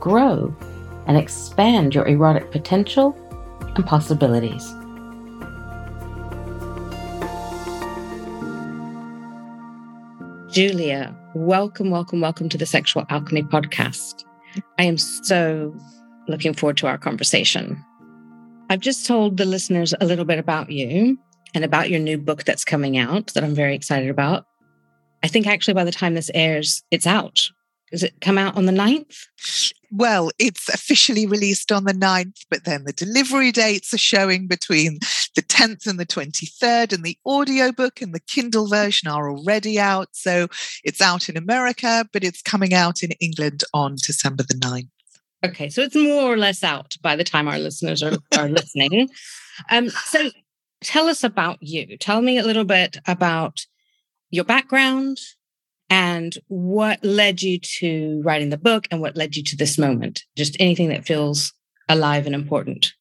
[0.00, 0.54] grow,
[1.06, 3.14] and expand your erotic potential
[3.76, 4.74] and possibilities.
[10.52, 14.24] Julia, welcome, welcome, welcome to the Sexual Alchemy Podcast.
[14.78, 15.76] I am so
[16.26, 17.80] looking forward to our conversation.
[18.68, 21.18] I've just told the listeners a little bit about you
[21.54, 24.44] and about your new book that's coming out that I'm very excited about.
[25.22, 27.48] I think actually by the time this airs, it's out.
[27.90, 29.72] Does it come out on the 9th?
[29.92, 35.00] Well, it's officially released on the 9th, but then the delivery dates are showing between
[35.34, 40.08] the 10th and the 23rd, and the audiobook and the Kindle version are already out.
[40.12, 40.46] So
[40.84, 44.88] it's out in America, but it's coming out in England on December the 9th.
[45.44, 49.08] Okay, so it's more or less out by the time our listeners are, are listening.
[49.70, 50.30] Um, so
[50.82, 51.96] tell us about you.
[51.96, 53.66] Tell me a little bit about
[54.30, 55.18] your background,
[55.90, 60.22] and what led you to writing the book and what led you to this moment?
[60.36, 61.52] Just anything that feels
[61.88, 62.94] alive and important.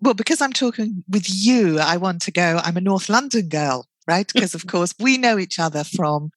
[0.00, 3.86] Well, because I'm talking with you, I want to go, I'm a North London girl,
[4.06, 4.30] right?
[4.34, 6.30] Because, of course, we know each other from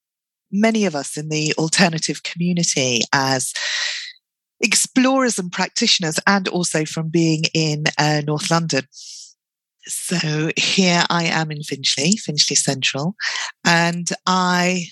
[0.50, 3.52] many of us in the alternative community as
[4.60, 8.86] explorers and practitioners, and also from being in uh, North London.
[9.82, 13.14] So here I am in Finchley, Finchley Central,
[13.64, 14.88] and I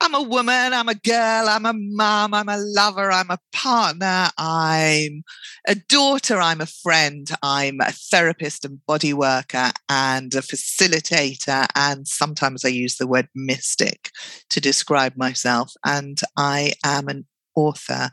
[0.00, 4.30] I'm a woman, I'm a girl, I'm a mom, I'm a lover, I'm a partner,
[4.38, 5.22] I'm
[5.66, 11.66] a daughter, I'm a friend, I'm a therapist and body worker and a facilitator.
[11.74, 14.10] And sometimes I use the word mystic
[14.50, 15.72] to describe myself.
[15.84, 18.10] And I am an author.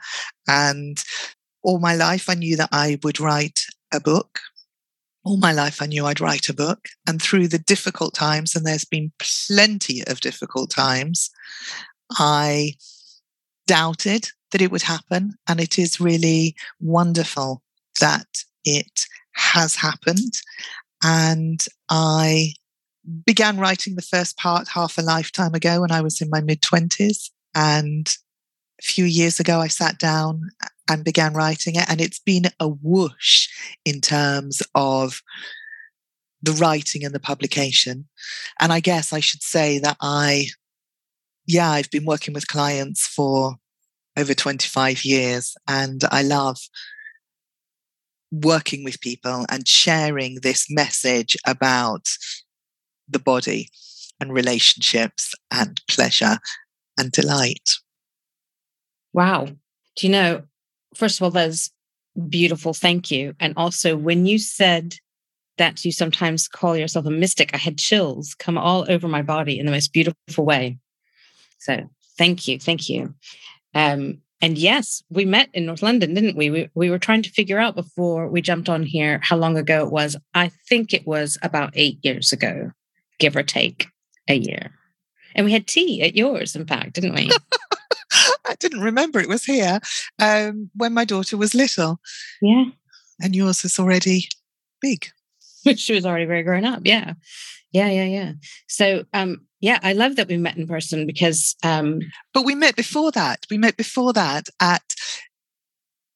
[0.48, 1.04] And
[1.64, 3.62] all my life, I knew that I would write
[3.94, 4.40] a book
[5.24, 6.90] all my life I knew I'd write a book.
[7.08, 11.30] And through the difficult times, and there's been plenty of difficult times,
[12.12, 12.74] I
[13.68, 15.36] doubted that it would happen.
[15.48, 17.62] And it is really wonderful
[18.00, 20.42] that it has happened.
[21.04, 22.54] And I
[23.26, 26.62] began writing the first part half a lifetime ago when I was in my mid
[26.62, 27.30] 20s.
[27.54, 28.14] And
[28.82, 30.50] a few years ago, I sat down
[30.90, 31.86] and began writing it.
[31.90, 33.48] And it's been a whoosh
[33.86, 35.22] in terms of
[36.42, 38.08] the writing and the publication.
[38.60, 40.48] And I guess I should say that I,
[41.46, 43.56] yeah, I've been working with clients for
[44.18, 46.58] over 25 years and I love
[48.32, 52.08] working with people and sharing this message about
[53.08, 53.70] the body
[54.20, 56.38] and relationships and pleasure
[56.98, 57.70] and delight.
[59.14, 59.48] Wow.
[59.96, 60.44] Do you know,
[60.96, 61.72] first of all, that's
[62.30, 62.74] beautiful.
[62.74, 63.34] Thank you.
[63.40, 64.96] And also, when you said
[65.58, 69.60] that you sometimes call yourself a mystic, I had chills come all over my body
[69.60, 70.78] in the most beautiful way.
[71.60, 72.60] So, thank you.
[72.60, 73.14] Thank you.
[73.74, 76.50] Um, and yes, we met in North London, didn't we?
[76.50, 76.70] we?
[76.74, 79.92] We were trying to figure out before we jumped on here how long ago it
[79.92, 80.18] was.
[80.34, 82.72] I think it was about eight years ago,
[83.20, 83.88] give or take
[84.28, 84.72] a year.
[85.36, 87.30] And we had tea at yours, in fact, didn't we?
[88.48, 89.80] I didn't remember it was here
[90.20, 92.00] um, when my daughter was little.
[92.42, 92.66] Yeah.
[93.22, 94.28] And yours is already
[94.82, 95.08] big.
[95.76, 96.82] she was already very grown up.
[96.84, 97.14] Yeah.
[97.72, 97.90] Yeah.
[97.90, 98.06] Yeah.
[98.06, 98.32] Yeah.
[98.68, 101.56] So, um, yeah, I love that we met in person because.
[101.64, 102.00] Um,
[102.34, 103.46] but we met before that.
[103.50, 104.82] We met before that at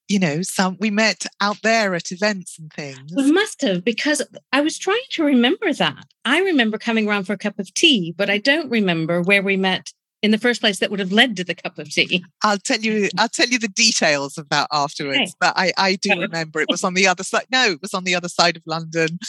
[0.08, 3.12] you know, some we met out there at events and things.
[3.16, 4.22] We must have because
[4.54, 6.06] I was trying to remember that.
[6.24, 9.58] I remember coming around for a cup of tea, but I don't remember where we
[9.58, 9.92] met
[10.26, 12.26] in the first place that would have led to the cup of tea.
[12.44, 15.20] I'll tell you, I'll tell you the details of that afterwards.
[15.20, 15.32] Okay.
[15.40, 17.46] But I, I do remember it was on the other side.
[17.52, 19.20] No, it was on the other side of London.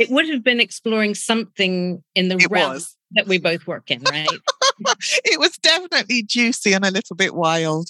[0.00, 2.96] It would have been exploring something in the it realm was.
[3.12, 4.26] that we both work in, right?
[5.24, 7.88] it was definitely juicy and a little bit wild.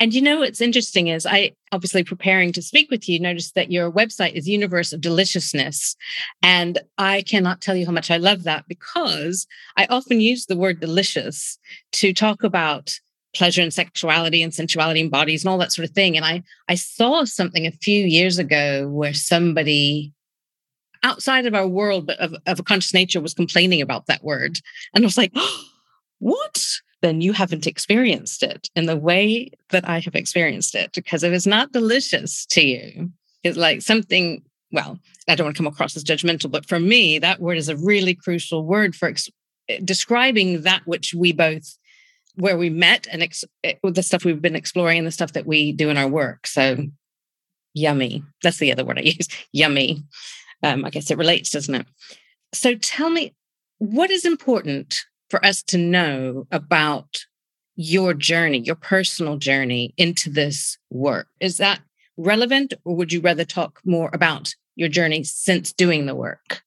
[0.00, 3.70] And you know what's interesting is I obviously preparing to speak with you noticed that
[3.70, 5.96] your website is Universe of Deliciousness.
[6.42, 9.46] And I cannot tell you how much I love that because
[9.76, 11.58] I often use the word delicious
[11.92, 12.98] to talk about
[13.34, 16.16] pleasure and sexuality and sensuality and bodies and all that sort of thing.
[16.16, 20.12] And I I saw something a few years ago where somebody
[21.02, 24.58] outside of our world but of, of a conscious nature was complaining about that word.
[24.94, 25.64] And I was like, oh,
[26.18, 26.66] what?
[27.06, 30.92] Then you haven't experienced it in the way that I have experienced it.
[30.92, 33.12] Because if it's not delicious to you,
[33.44, 34.42] it's like something,
[34.72, 34.98] well,
[35.28, 37.76] I don't want to come across as judgmental, but for me, that word is a
[37.76, 39.30] really crucial word for ex-
[39.68, 41.78] eh, describing that which we both,
[42.34, 45.46] where we met and ex- eh, the stuff we've been exploring and the stuff that
[45.46, 46.48] we do in our work.
[46.48, 46.76] So
[47.72, 48.24] yummy.
[48.42, 50.02] That's the other word I use yummy.
[50.64, 51.86] Um, I guess it relates, doesn't it?
[52.52, 53.34] So tell me,
[53.78, 55.04] what is important
[55.36, 57.26] for us to know about
[57.74, 61.28] your journey, your personal journey into this work?
[61.40, 61.80] Is that
[62.16, 66.62] relevant, or would you rather talk more about your journey since doing the work?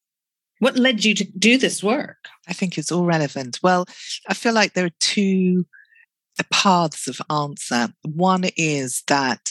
[0.59, 2.17] What led you to do this work?
[2.47, 3.59] I think it's all relevant.
[3.63, 3.87] Well,
[4.27, 5.65] I feel like there are two
[6.51, 7.87] paths of answer.
[8.03, 9.49] One is that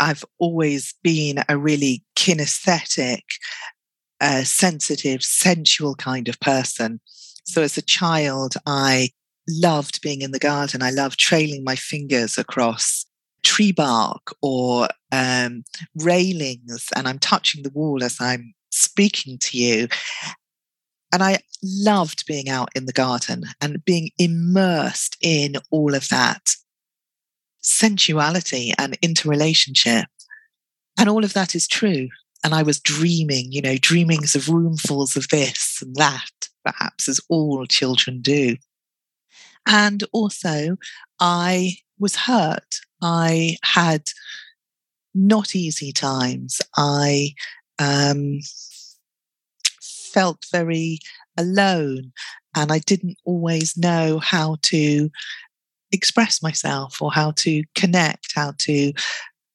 [0.00, 3.22] I've always been a really kinesthetic,
[4.20, 7.00] uh, sensitive, sensual kind of person.
[7.44, 9.10] So as a child, I
[9.48, 10.82] loved being in the garden.
[10.82, 13.06] I loved trailing my fingers across
[13.42, 15.64] tree bark or um,
[15.96, 19.88] railings, and I'm touching the wall as I'm speaking to you.
[21.12, 26.54] And I loved being out in the garden and being immersed in all of that
[27.60, 30.06] sensuality and interrelationship.
[30.98, 32.08] And all of that is true.
[32.42, 36.30] And I was dreaming, you know, dreamings of roomfuls of this and that,
[36.64, 38.56] perhaps as all children do.
[39.66, 40.76] And also,
[41.18, 42.76] I was hurt.
[43.02, 44.04] I had
[45.14, 46.60] not easy times.
[46.76, 47.34] I
[47.78, 48.40] um,
[49.80, 50.98] felt very
[51.36, 52.12] alone
[52.56, 55.10] and I didn't always know how to
[55.92, 58.92] express myself or how to connect, how to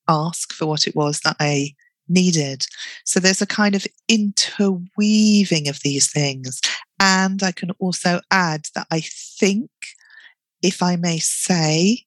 [0.08, 1.74] ask for what it was that I
[2.08, 2.66] needed.
[3.04, 6.62] So there's a kind of interweaving of these things.
[7.00, 9.02] And I can also add that I
[9.40, 9.70] think,
[10.62, 12.06] if I may say,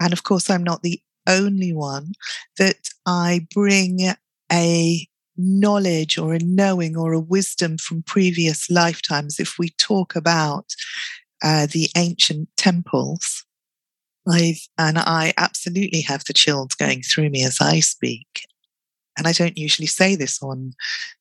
[0.00, 2.12] and of course I'm not the only one,
[2.58, 4.14] that I bring
[4.52, 9.38] a knowledge or a knowing or a wisdom from previous lifetimes.
[9.38, 10.74] If we talk about
[11.42, 13.44] uh, the ancient temples,
[14.28, 18.46] I've, and I absolutely have the chills going through me as I speak.
[19.16, 20.74] And I don't usually say this on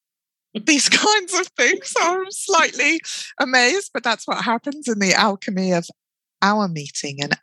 [0.65, 1.91] these kinds of things.
[1.91, 3.01] So I'm slightly
[3.39, 5.87] amazed, but that's what happens in the alchemy of
[6.41, 7.37] our meeting and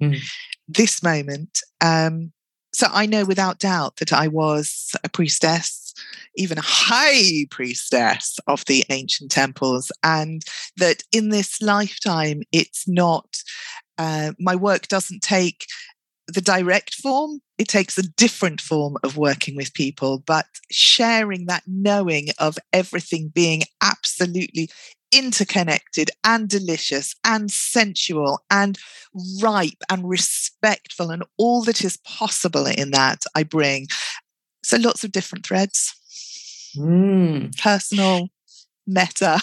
[0.00, 0.20] mm.
[0.68, 1.60] this moment.
[1.80, 2.32] Um,
[2.72, 5.92] so I know without doubt that I was a priestess,
[6.36, 10.42] even a high priestess of the ancient temples, and
[10.76, 13.42] that in this lifetime, it's not
[13.98, 15.66] uh, my work doesn't take
[16.34, 21.62] the direct form, it takes a different form of working with people, but sharing that
[21.66, 24.70] knowing of everything being absolutely
[25.12, 28.78] interconnected and delicious and sensual and
[29.42, 33.88] ripe and respectful and all that is possible in that I bring.
[34.62, 35.94] So lots of different threads.
[36.76, 37.56] Mm.
[37.58, 38.28] Personal,
[38.86, 39.40] meta,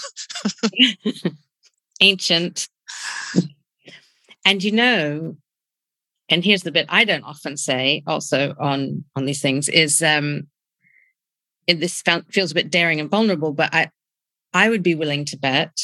[2.02, 2.70] ancient,
[4.46, 5.36] and you know,
[6.30, 10.48] and here's the bit I don't often say also on on these things is um
[11.68, 12.02] it, this
[12.32, 13.92] feels a bit daring and vulnerable, but I
[14.54, 15.78] I would be willing to bet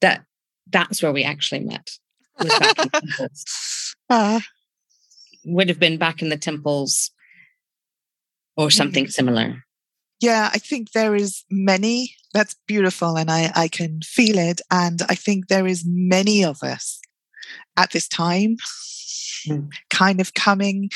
[0.00, 0.24] that
[0.70, 1.90] that's where we actually met.
[4.10, 4.40] uh,
[5.44, 7.10] would have been back in the temples
[8.56, 9.10] or something mm.
[9.10, 9.64] similar.
[10.20, 12.14] Yeah, I think there is many.
[12.34, 14.60] That's beautiful, and I I can feel it.
[14.70, 17.00] And I think there is many of us
[17.76, 18.56] at this time,
[19.46, 19.70] mm.
[19.90, 20.90] kind of coming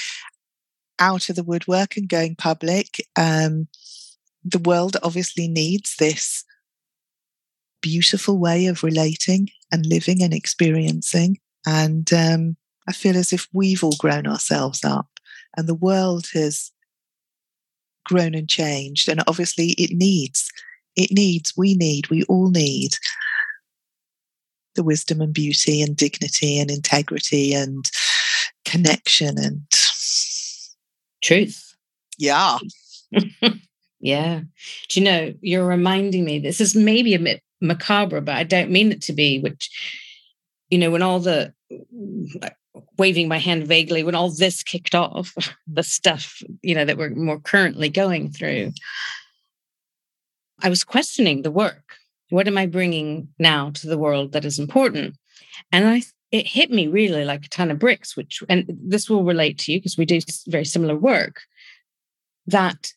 [0.98, 3.04] out of the woodwork and going public.
[3.16, 3.68] Um,
[4.44, 6.44] the world obviously needs this
[7.80, 11.38] beautiful way of relating and living and experiencing.
[11.66, 12.56] And um,
[12.88, 15.08] I feel as if we've all grown ourselves up
[15.56, 16.70] and the world has
[18.04, 19.08] grown and changed.
[19.08, 20.50] And obviously, it needs,
[20.96, 22.96] it needs, we need, we all need
[24.74, 27.90] the wisdom and beauty and dignity and integrity and
[28.64, 29.62] connection and
[31.22, 31.74] truth.
[32.18, 32.58] Yeah.
[34.00, 34.40] yeah.
[34.88, 38.70] Do you know, you're reminding me, this is maybe a bit macabre, but I don't
[38.70, 39.70] mean it to be, which,
[40.70, 41.52] you know, when all the
[42.96, 45.34] waving my hand vaguely, when all this kicked off,
[45.66, 48.72] the stuff, you know, that we're more currently going through,
[50.60, 51.96] I was questioning the work
[52.32, 55.16] what am I bringing now to the world that is important?
[55.70, 59.22] And I, it hit me really like a ton of bricks, which, and this will
[59.22, 61.42] relate to you because we do very similar work,
[62.46, 62.92] that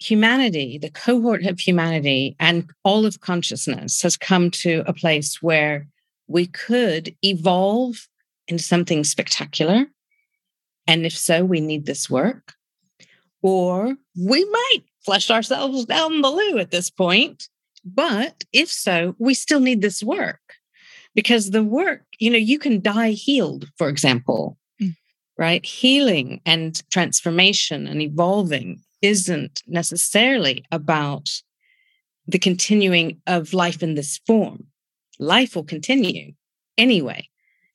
[0.00, 5.86] humanity, the cohort of humanity and all of consciousness has come to a place where
[6.26, 8.08] we could evolve
[8.48, 9.86] into something spectacular.
[10.88, 12.54] And if so, we need this work.
[13.40, 17.48] Or we might flush ourselves down the loo at this point.
[17.84, 20.41] But if so, we still need this work
[21.14, 24.94] because the work, you know, you can die healed, for example, mm.
[25.38, 25.64] right?
[25.64, 31.28] Healing and transformation and evolving isn't necessarily about
[32.26, 34.66] the continuing of life in this form.
[35.18, 36.32] Life will continue
[36.78, 37.28] anyway,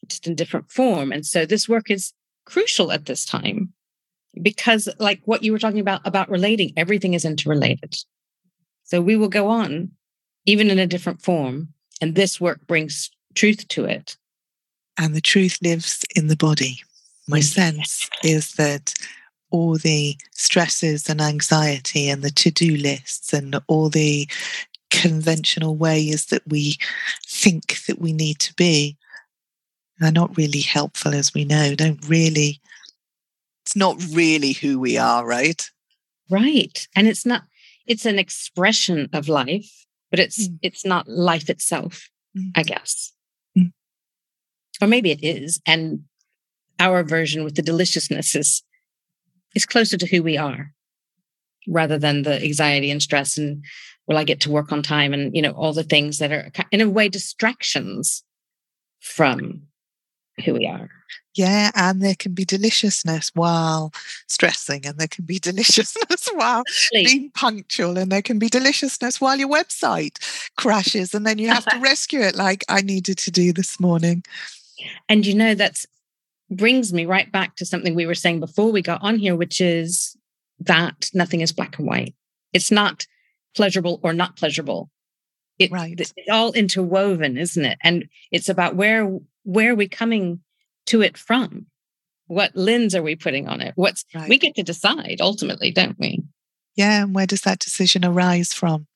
[0.08, 1.12] just in different form.
[1.12, 2.13] And so this work is
[2.46, 3.74] crucial at this time
[4.41, 7.96] because like what you were talking about about relating everything is interrelated
[8.84, 9.91] so we will go on
[10.46, 11.70] even in a different form
[12.01, 14.17] and this work brings truth to it
[14.98, 16.82] and the truth lives in the body
[17.27, 18.94] my sense is that
[19.50, 24.27] all the stresses and anxiety and the to-do lists and all the
[24.89, 26.75] conventional ways that we
[27.25, 28.98] think that we need to be
[30.01, 32.62] are not really helpful as we know don't really
[33.67, 35.62] it's not really who we are, right?
[36.29, 36.88] Right.
[36.96, 37.44] And it's not,
[37.86, 40.58] it's an expression of life, but it's mm.
[40.62, 42.50] it's not life itself, mm.
[42.56, 43.12] I guess.
[44.81, 45.60] Or maybe it is.
[45.65, 46.03] And
[46.79, 48.63] our version with the deliciousness is
[49.55, 50.72] is closer to who we are
[51.67, 53.63] rather than the anxiety and stress and
[54.07, 56.51] will I get to work on time and you know all the things that are
[56.72, 58.24] in a way distractions
[59.00, 59.63] from
[60.46, 60.89] who we are.
[61.36, 63.91] Yeah, and there can be deliciousness while
[64.27, 69.38] stressing, and there can be deliciousness while being punctual, and there can be deliciousness while
[69.38, 70.17] your website
[70.57, 74.24] crashes, and then you have to rescue it, like I needed to do this morning.
[75.10, 75.86] And you know, that's
[76.50, 79.60] brings me right back to something we were saying before we got on here, which
[79.60, 80.15] is
[80.60, 82.15] that nothing is black and white.
[82.53, 83.05] It's not
[83.55, 84.89] pleasurable or not pleasurable.
[85.60, 86.00] It, right.
[86.00, 87.77] It's all interwoven, isn't it?
[87.84, 89.05] And it's about where
[89.43, 90.41] where are we coming
[90.88, 91.67] to it from?
[92.27, 93.74] What lens are we putting on it?
[93.75, 94.29] What's right.
[94.29, 96.24] we get to decide ultimately, don't we?
[96.75, 97.03] Yeah.
[97.03, 98.88] And where does that decision arise from?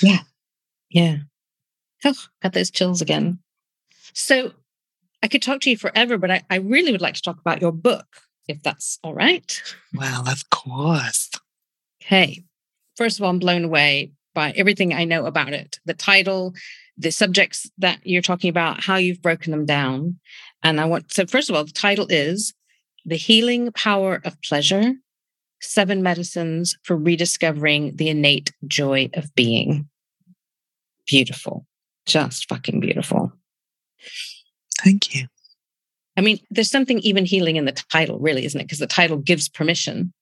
[0.00, 0.20] Yeah.
[0.88, 1.18] Yeah.
[2.04, 3.40] Oh, got those chills again.
[4.14, 4.52] So
[5.26, 7.60] I could talk to you forever, but I, I really would like to talk about
[7.60, 8.06] your book,
[8.46, 9.60] if that's all right.
[9.92, 11.32] Well, of course.
[12.00, 12.44] Okay.
[12.96, 15.80] First of all, I'm blown away by everything I know about it.
[15.84, 16.54] The title,
[16.96, 20.20] the subjects that you're talking about, how you've broken them down.
[20.62, 22.54] And I want, so first of all, the title is
[23.04, 24.92] The Healing Power of Pleasure
[25.60, 29.88] Seven Medicines for Rediscovering the Innate Joy of Being.
[31.04, 31.66] Beautiful.
[32.06, 33.32] Just fucking beautiful.
[34.86, 35.26] Thank you.
[36.16, 38.64] I mean, there's something even healing in the title, really, isn't it?
[38.64, 40.12] Because the title gives permission,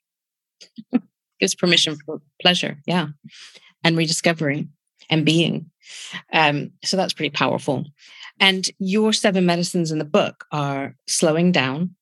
[1.39, 2.79] gives permission for pleasure.
[2.87, 3.09] Yeah.
[3.85, 4.69] And rediscovery
[5.11, 5.71] and being.
[6.33, 7.85] Um, so that's pretty powerful.
[8.41, 11.95] And your seven medicines in the book are slowing down,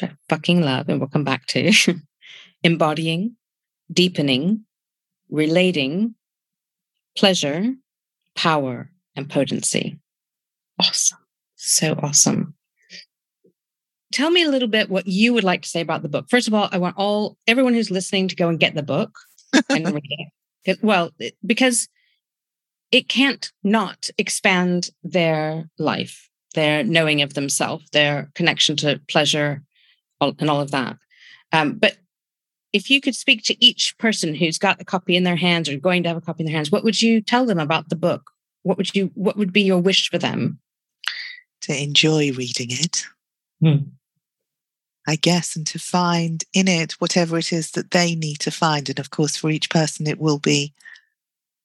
[0.00, 1.70] which I fucking love, and we'll come back to,
[2.62, 3.36] embodying,
[3.92, 4.64] deepening,
[5.28, 6.14] relating,
[7.14, 7.74] pleasure,
[8.34, 9.98] power, and potency.
[10.80, 11.18] Awesome.
[11.66, 12.54] So awesome.
[14.12, 16.26] Tell me a little bit what you would like to say about the book.
[16.28, 19.10] First of all, I want all everyone who's listening to go and get the book
[19.70, 20.28] and read
[20.66, 20.78] it.
[20.82, 21.10] Well,
[21.44, 21.88] because
[22.92, 29.62] it can't not expand their life, their knowing of themselves, their connection to pleasure,
[30.20, 30.98] and all of that.
[31.52, 31.96] Um, but
[32.74, 35.78] if you could speak to each person who's got a copy in their hands or
[35.78, 37.96] going to have a copy in their hands, what would you tell them about the
[37.96, 38.30] book?
[38.64, 39.10] What would you?
[39.14, 40.60] What would be your wish for them?
[41.64, 43.06] To enjoy reading it.
[43.60, 43.90] Hmm.
[45.06, 48.88] I guess, and to find in it whatever it is that they need to find.
[48.88, 50.72] And of course, for each person, it will be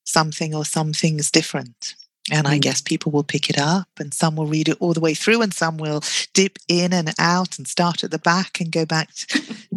[0.04, 1.96] something or some things different.
[2.32, 2.62] And I mm.
[2.62, 5.42] guess people will pick it up and some will read it all the way through
[5.42, 6.04] and some will
[6.34, 9.10] dip in and out and start at the back and go back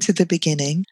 [0.01, 0.87] to the beginning.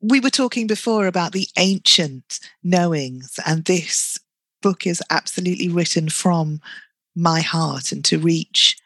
[0.00, 4.20] We were talking before about the ancient knowings, and this
[4.62, 6.60] book is absolutely written from
[7.18, 8.76] my heart and to reach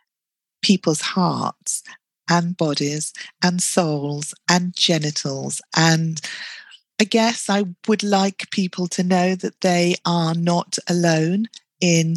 [0.62, 1.82] people's hearts
[2.30, 3.12] and bodies
[3.42, 6.20] and souls and genitals and
[7.00, 11.46] I guess I would like people to know that they are not alone
[11.80, 12.16] in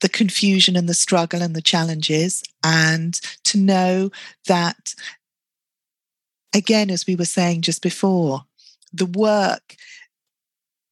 [0.00, 4.10] the confusion and the struggle and the challenges, and to know
[4.46, 4.94] that,
[6.54, 8.42] again, as we were saying just before,
[8.92, 9.76] the work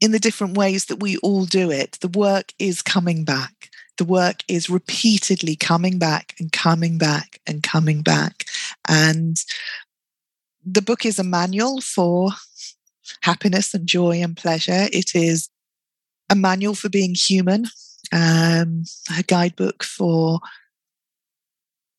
[0.01, 3.56] in the different ways that we all do it, the work is coming back.
[3.99, 8.45] The work is repeatedly coming back and coming back and coming back.
[8.89, 9.37] And
[10.65, 12.31] the book is a manual for
[13.23, 14.89] happiness and joy and pleasure.
[14.93, 15.49] It is
[16.29, 17.67] a manual for being human.
[18.13, 18.85] um,
[19.19, 20.41] a guidebook for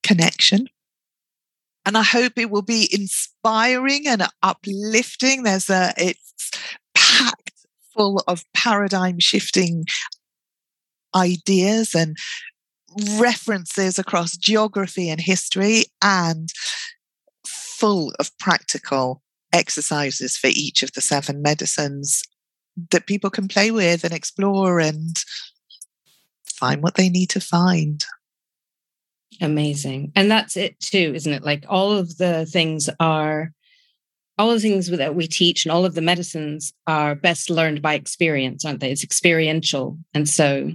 [0.03, 0.67] connection.
[1.85, 5.43] And I hope it will be inspiring and uplifting.
[5.43, 6.51] There's a, it's
[6.93, 7.53] packed
[7.93, 9.85] full of paradigm shifting
[11.17, 12.15] ideas and
[13.19, 16.50] references across geography and history and
[17.45, 19.21] full of practical
[19.53, 22.24] exercises for each of the seven medicines
[22.91, 25.17] that people can play with and explore and
[26.45, 28.05] find what they need to find.
[29.41, 30.12] Amazing.
[30.15, 31.43] And that's it too, isn't it?
[31.43, 33.51] Like all of the things are,
[34.38, 37.93] all the things that we teach and all of the medicines are best learned by
[37.93, 38.91] experience, aren't they?
[38.91, 39.97] It's experiential.
[40.13, 40.71] And so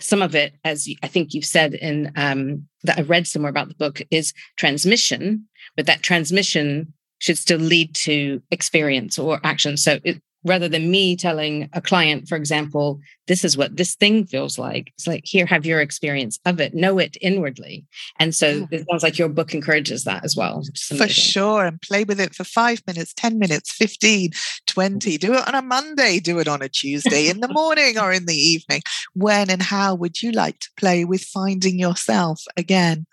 [0.00, 3.68] some of it, as I think you've said in um, that I read somewhere about
[3.68, 5.46] the book, is transmission,
[5.76, 9.76] but that transmission should still lead to experience or action.
[9.76, 14.26] So it, rather than me telling a client, for example, this is what this thing
[14.26, 17.86] feels like, it's like, here, have your experience of it, know it inwardly.
[18.18, 18.66] And so yeah.
[18.72, 20.62] it sounds like your book encourages that as well.
[20.88, 21.64] For sure.
[21.64, 24.32] And play with it for five minutes, 10 minutes, 15,
[24.66, 25.18] 20.
[25.18, 28.26] Do it on a Monday, do it on a Tuesday, in the morning or in
[28.26, 28.82] the evening.
[29.14, 33.06] When and how would you like to play with finding yourself again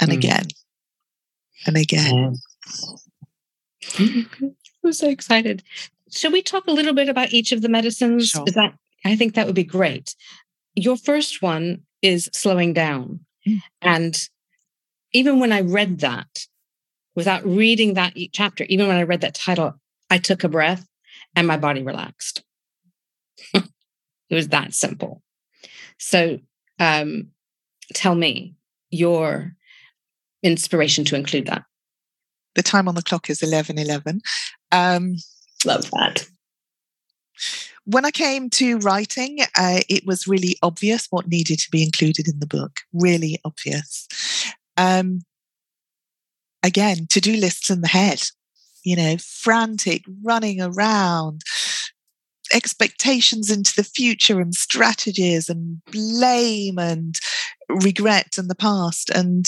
[0.00, 0.14] and mm.
[0.14, 0.46] again
[1.66, 2.36] and again?
[4.84, 5.62] I'm so excited.
[6.10, 8.30] Shall we talk a little bit about each of the medicines?
[8.30, 8.44] Sure.
[8.46, 8.74] Is that
[9.04, 10.14] I think that would be great.
[10.74, 13.20] Your first one is slowing down.
[13.46, 13.60] Mm.
[13.80, 14.28] And
[15.12, 16.46] even when I read that,
[17.14, 19.74] without reading that chapter, even when I read that title,
[20.10, 20.86] I took a breath
[21.34, 22.42] and my body relaxed.
[23.54, 23.64] it
[24.30, 25.22] was that simple.
[25.98, 26.38] So
[26.78, 27.28] um,
[27.94, 28.54] tell me
[28.90, 29.54] your
[30.42, 31.64] inspiration to include that.
[32.54, 34.20] The time on the clock is 11 11.
[34.72, 35.16] Um,
[35.64, 36.26] Love that.
[37.84, 42.28] When I came to writing, uh, it was really obvious what needed to be included
[42.28, 42.80] in the book.
[42.92, 44.06] Really obvious.
[44.76, 45.22] Um,
[46.62, 48.22] again, to do lists in the head,
[48.84, 51.42] you know, frantic, running around,
[52.52, 57.18] expectations into the future and strategies and blame and
[57.68, 59.10] regret and the past.
[59.10, 59.46] And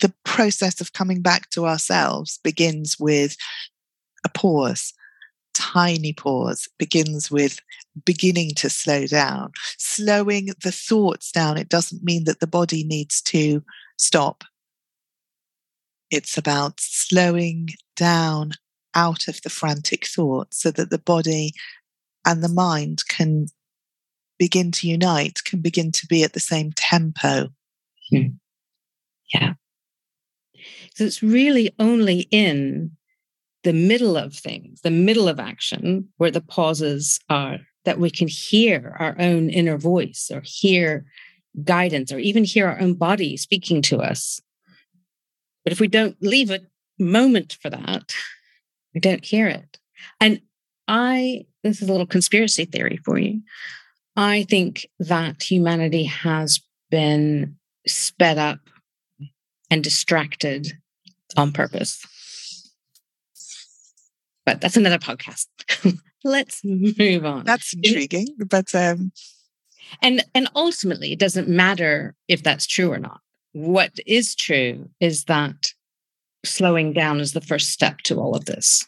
[0.00, 3.36] the process of coming back to ourselves begins with
[4.24, 4.92] a pause,
[5.54, 7.60] tiny pause, begins with
[8.04, 9.52] beginning to slow down.
[9.78, 13.62] Slowing the thoughts down, it doesn't mean that the body needs to
[13.98, 14.44] stop.
[16.10, 18.52] It's about slowing down
[18.94, 21.52] out of the frantic thoughts so that the body
[22.24, 23.46] and the mind can
[24.38, 27.48] begin to unite, can begin to be at the same tempo.
[28.10, 28.26] Hmm.
[29.32, 29.54] Yeah.
[30.94, 32.92] So it's really only in
[33.64, 38.28] the middle of things, the middle of action, where the pauses are, that we can
[38.28, 41.04] hear our own inner voice or hear
[41.64, 44.40] guidance or even hear our own body speaking to us.
[45.64, 46.60] But if we don't leave a
[46.98, 48.14] moment for that,
[48.92, 49.78] we don't hear it.
[50.20, 50.40] And
[50.86, 53.40] I, this is a little conspiracy theory for you.
[54.16, 58.60] I think that humanity has been sped up
[59.70, 60.72] and distracted
[61.36, 62.04] on purpose
[64.44, 65.46] but that's another podcast.
[66.24, 67.44] Let's move on.
[67.44, 69.12] That's intriguing, but um
[70.02, 73.20] and and ultimately it doesn't matter if that's true or not.
[73.52, 75.72] What is true is that
[76.44, 78.86] slowing down is the first step to all of this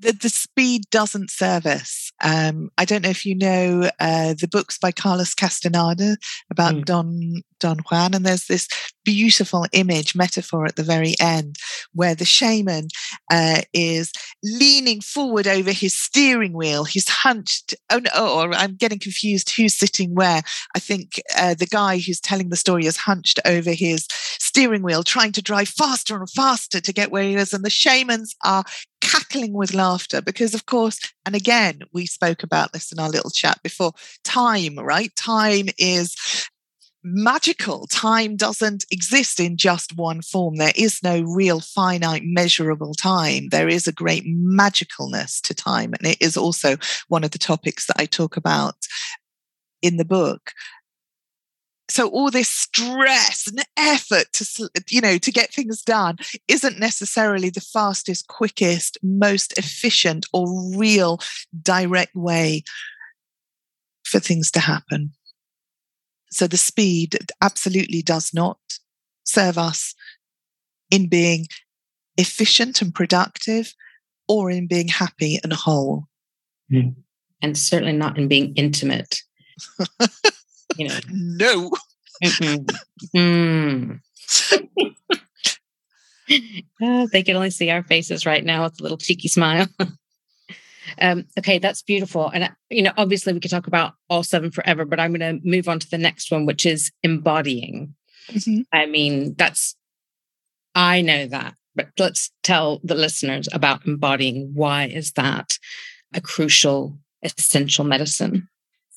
[0.00, 2.09] the, the speed doesn't serve us.
[2.22, 6.16] Um, I don't know if you know uh, the books by Carlos Castaneda
[6.50, 6.84] about mm.
[6.84, 8.68] Don Don Juan, and there's this
[9.04, 11.56] beautiful image metaphor at the very end
[11.92, 12.88] where the shaman
[13.30, 16.84] uh, is leaning forward over his steering wheel.
[16.84, 17.74] He's hunched.
[17.90, 19.50] Oh no, or I'm getting confused.
[19.50, 20.42] Who's sitting where?
[20.74, 25.02] I think uh, the guy who's telling the story is hunched over his steering wheel,
[25.02, 28.64] trying to drive faster and faster to get where he is, and the shamans are
[29.10, 33.30] cackling with laughter because, of course, and again, we spoke about this in our little
[33.30, 33.92] chat before
[34.24, 35.14] time, right?
[35.16, 36.14] Time is
[37.02, 37.86] magical.
[37.86, 40.56] Time doesn't exist in just one form.
[40.56, 43.48] There is no real finite measurable time.
[43.50, 45.94] There is a great magicalness to time.
[45.94, 46.76] And it is also
[47.08, 48.76] one of the topics that I talk about
[49.82, 50.52] in the book
[51.90, 56.16] so all this stress and effort to you know to get things done
[56.48, 61.18] isn't necessarily the fastest quickest most efficient or real
[61.62, 62.62] direct way
[64.04, 65.12] for things to happen
[66.30, 68.58] so the speed absolutely does not
[69.24, 69.94] serve us
[70.90, 71.46] in being
[72.16, 73.74] efficient and productive
[74.28, 76.06] or in being happy and whole
[76.70, 76.94] mm.
[77.42, 79.22] and certainly not in being intimate.
[80.76, 80.98] you know.
[81.10, 81.70] No.
[83.16, 84.00] Mm.
[86.82, 89.66] oh, they can only see our faces right now with a little cheeky smile.
[91.00, 92.28] um, okay, that's beautiful.
[92.28, 95.48] And, you know, obviously we could talk about all seven forever, but I'm going to
[95.48, 97.94] move on to the next one, which is embodying.
[98.28, 98.60] Mm-hmm.
[98.72, 99.76] I mean, that's,
[100.74, 104.52] I know that, but let's tell the listeners about embodying.
[104.54, 105.58] Why is that
[106.14, 108.48] a crucial, essential medicine?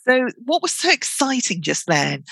[0.08, 2.24] So, what was so exciting just then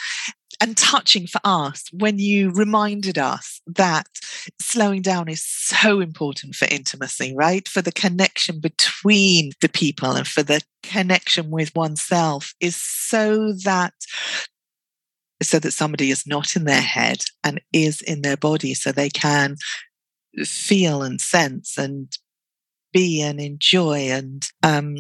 [0.59, 4.05] and touching for us when you reminded us that
[4.59, 7.67] slowing down is so important for intimacy, right?
[7.67, 13.93] For the connection between the people and for the connection with oneself is so that
[15.41, 19.09] so that somebody is not in their head and is in their body so they
[19.09, 19.55] can
[20.43, 22.17] feel and sense and
[22.91, 24.95] be and enjoy and um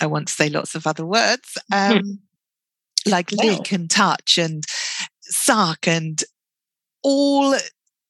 [0.00, 2.18] i want to say lots of other words um
[3.06, 4.64] like lick and touch and
[5.22, 6.24] suck and
[7.02, 7.54] all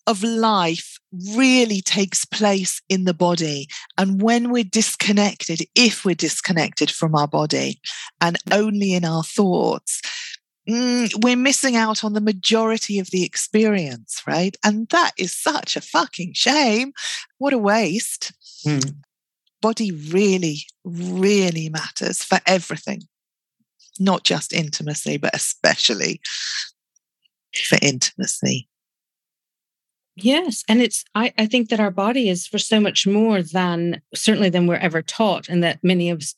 [0.06, 0.98] of life
[1.34, 3.66] really takes place in the body.
[3.98, 7.80] And when we're disconnected, if we're disconnected from our body
[8.20, 10.00] and only in our thoughts,
[10.68, 14.56] mm, we're missing out on the majority of the experience, right?
[14.64, 16.92] And that is such a fucking shame.
[17.38, 18.32] What a waste.
[18.66, 18.96] Mm.
[19.66, 23.02] Body really, really matters for everything
[23.98, 26.20] not just intimacy, but especially
[27.68, 28.68] for intimacy.
[30.16, 30.64] Yes.
[30.68, 34.50] And it's, I, I think that our body is for so much more than certainly
[34.50, 36.34] than we're ever taught, and that many of us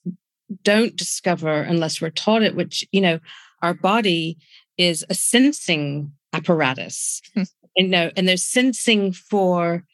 [0.63, 3.21] don't discover unless we're taught it, which, you know,
[3.63, 4.39] our body
[4.77, 7.21] is a sensing apparatus.
[7.35, 7.43] Hmm.
[7.77, 9.85] you know, and there's sensing for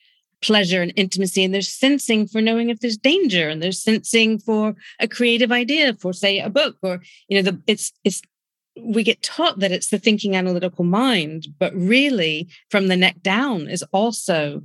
[0.44, 4.76] pleasure and intimacy and there's sensing for knowing if there's danger and there's sensing for
[5.00, 8.20] a creative idea for say a book or you know the it's it's
[8.78, 13.68] we get taught that it's the thinking analytical mind but really from the neck down
[13.68, 14.62] is also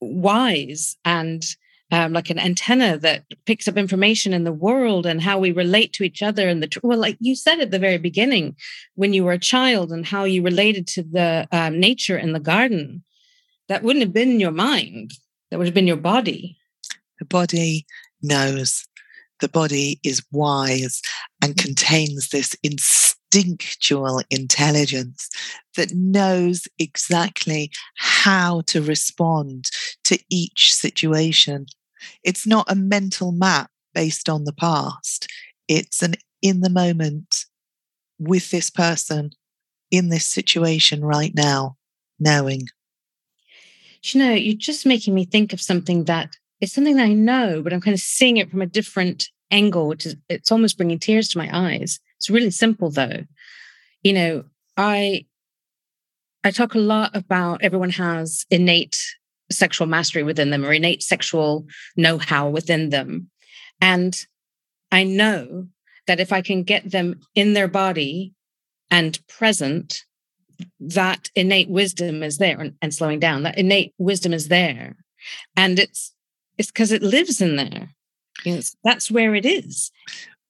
[0.00, 1.56] wise and
[1.92, 5.92] um, like an antenna that picks up information in the world and how we relate
[5.94, 8.54] to each other and the well like you said at the very beginning
[8.96, 12.40] when you were a child and how you related to the um, nature in the
[12.40, 13.02] garden
[13.70, 15.12] that wouldn't have been your mind.
[15.50, 16.58] That would have been your body.
[17.20, 17.86] The body
[18.20, 18.84] knows.
[19.38, 21.00] The body is wise
[21.40, 25.28] and contains this instinctual intelligence
[25.76, 29.70] that knows exactly how to respond
[30.02, 31.66] to each situation.
[32.24, 35.28] It's not a mental map based on the past,
[35.68, 37.44] it's an in the moment
[38.18, 39.30] with this person
[39.92, 41.76] in this situation right now,
[42.18, 42.66] knowing
[44.02, 47.62] you know, you're just making me think of something that is something that I know,
[47.62, 50.98] but I'm kind of seeing it from a different angle, which is it's almost bringing
[50.98, 51.98] tears to my eyes.
[52.16, 53.24] It's really simple though.
[54.02, 54.44] You know,
[54.76, 55.26] I
[56.44, 58.98] I talk a lot about everyone has innate
[59.50, 63.28] sexual mastery within them or innate sexual know-how within them.
[63.80, 64.16] And
[64.92, 65.66] I know
[66.06, 68.32] that if I can get them in their body
[68.90, 70.04] and present
[70.80, 73.42] that innate wisdom is there and, and slowing down.
[73.42, 74.96] That innate wisdom is there.
[75.56, 76.12] And it's
[76.58, 77.90] it's because it lives in there.
[78.44, 79.90] You know, that's where it is.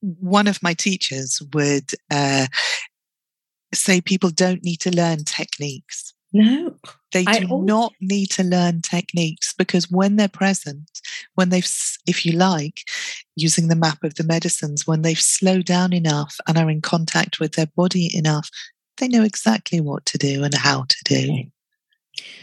[0.00, 2.46] One of my teachers would uh,
[3.72, 6.14] say people don't need to learn techniques.
[6.32, 6.76] No.
[7.12, 7.66] They do always...
[7.66, 10.88] not need to learn techniques because when they're present
[11.34, 11.68] when they've
[12.06, 12.82] if you like
[13.34, 17.40] using the map of the medicines when they've slowed down enough and are in contact
[17.40, 18.48] with their body enough
[19.00, 21.44] they know exactly what to do and how to do.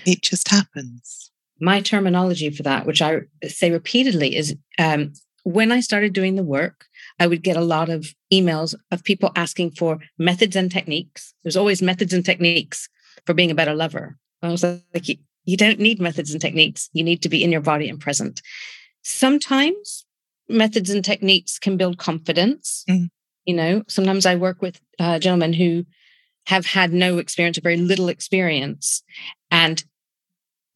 [0.05, 1.31] It just happens.
[1.59, 6.43] My terminology for that, which I say repeatedly, is um, when I started doing the
[6.43, 6.85] work,
[7.19, 11.33] I would get a lot of emails of people asking for methods and techniques.
[11.43, 12.89] There's always methods and techniques
[13.25, 14.17] for being a better lover.
[14.41, 15.07] I was like,
[15.45, 16.89] you don't need methods and techniques.
[16.93, 18.41] You need to be in your body and present.
[19.03, 20.05] Sometimes
[20.49, 22.83] methods and techniques can build confidence.
[22.89, 23.09] Mm.
[23.45, 25.85] You know, sometimes I work with uh, gentlemen who
[26.47, 29.03] have had no experience or very little experience.
[29.51, 29.83] And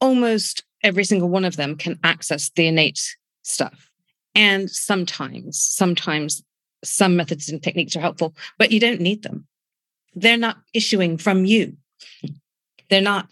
[0.02, 3.88] almost every single one of them can access the innate stuff.
[4.34, 6.42] And sometimes, sometimes
[6.84, 9.46] some methods and techniques are helpful, but you don't need them.
[10.14, 11.78] They're not issuing from you.
[12.90, 13.30] They're not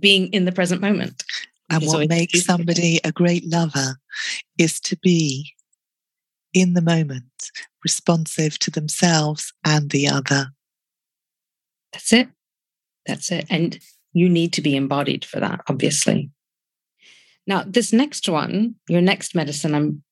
[0.00, 1.22] being in the present moment.
[1.68, 3.96] And what makes somebody a great lover
[4.56, 5.52] is to be
[6.54, 7.50] in the moment,
[7.84, 10.52] responsive to themselves and the other.
[11.92, 12.28] That's it.
[13.06, 13.46] That's it.
[13.50, 13.78] And
[14.12, 16.30] you need to be embodied for that, obviously.
[17.46, 20.02] Now, this next one, your next medicine, I'm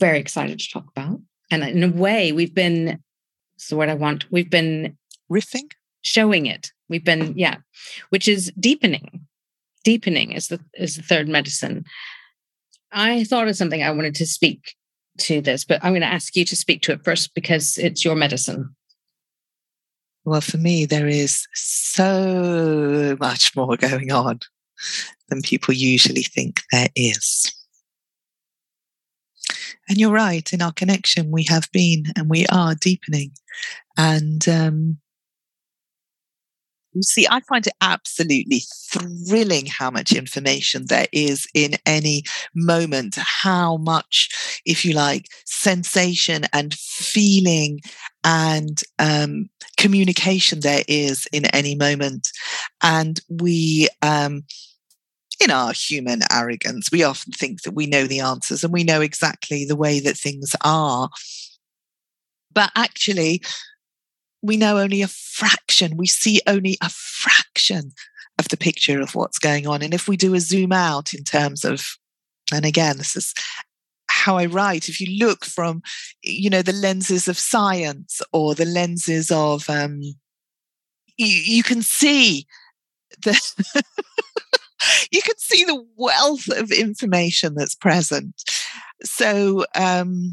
[0.00, 1.20] very excited to talk about.
[1.50, 3.00] And in a way, we've been,
[3.56, 4.96] so what I want, we've been
[5.30, 6.72] riffing, showing it.
[6.88, 7.56] We've been, yeah,
[8.08, 9.26] which is deepening.
[9.84, 11.84] Deepening is the is the third medicine.
[12.92, 14.74] I thought of something I wanted to speak
[15.18, 18.04] to this, but I'm going to ask you to speak to it first because it's
[18.04, 18.74] your medicine.
[20.24, 24.40] Well, for me, there is so much more going on
[25.28, 27.52] than people usually think there is.
[29.88, 33.32] And you're right, in our connection, we have been and we are deepening.
[33.98, 34.98] And um,
[36.94, 42.24] you see, I find it absolutely thrilling how much information there is in any
[42.54, 47.80] moment, how much, if you like, sensation and feeling
[48.24, 52.28] and um, communication there is in any moment.
[52.82, 54.44] And we, um,
[55.42, 59.00] in our human arrogance, we often think that we know the answers and we know
[59.00, 61.08] exactly the way that things are.
[62.52, 63.42] But actually,
[64.42, 67.92] we know only a fraction, we see only a fraction
[68.38, 69.82] of the picture of what's going on.
[69.82, 71.96] And if we do a zoom out in terms of,
[72.52, 73.34] and again, this is
[74.08, 75.82] how I write, if you look from,
[76.22, 80.00] you know, the lenses of science or the lenses of, um,
[81.16, 82.46] you, you can see
[83.22, 83.40] the
[85.12, 88.34] you can see the wealth of information that's present.
[89.04, 90.32] So um,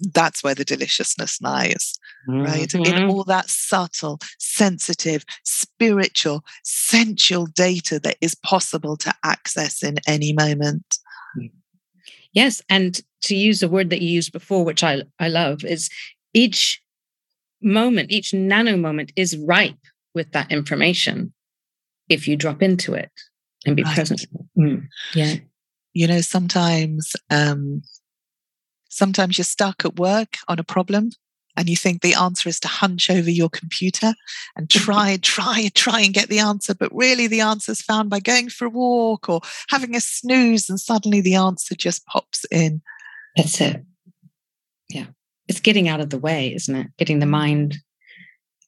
[0.00, 2.42] that's where the deliciousness lies, mm-hmm.
[2.42, 2.74] right?
[2.74, 3.10] In mm-hmm.
[3.10, 10.98] all that subtle, sensitive, spiritual, sensual data that is possible to access in any moment.
[12.32, 12.62] Yes.
[12.68, 15.90] And to use a word that you used before, which I, I love, is
[16.32, 16.80] each
[17.60, 19.74] moment, each nano moment is ripe
[20.14, 21.32] with that information
[22.08, 23.10] if you drop into it
[23.66, 23.94] and be right.
[23.94, 24.26] present.
[24.56, 25.36] Mm, yeah.
[25.92, 27.82] You know, sometimes um,
[28.88, 31.10] sometimes you're stuck at work on a problem
[31.56, 34.14] and you think the answer is to hunch over your computer
[34.56, 36.74] and try, try, try and get the answer.
[36.74, 40.68] But really, the answer is found by going for a walk or having a snooze,
[40.68, 42.82] and suddenly the answer just pops in.
[43.36, 43.84] That's it.
[44.88, 45.06] Yeah.
[45.48, 46.88] It's getting out of the way, isn't it?
[46.96, 47.78] Getting the mind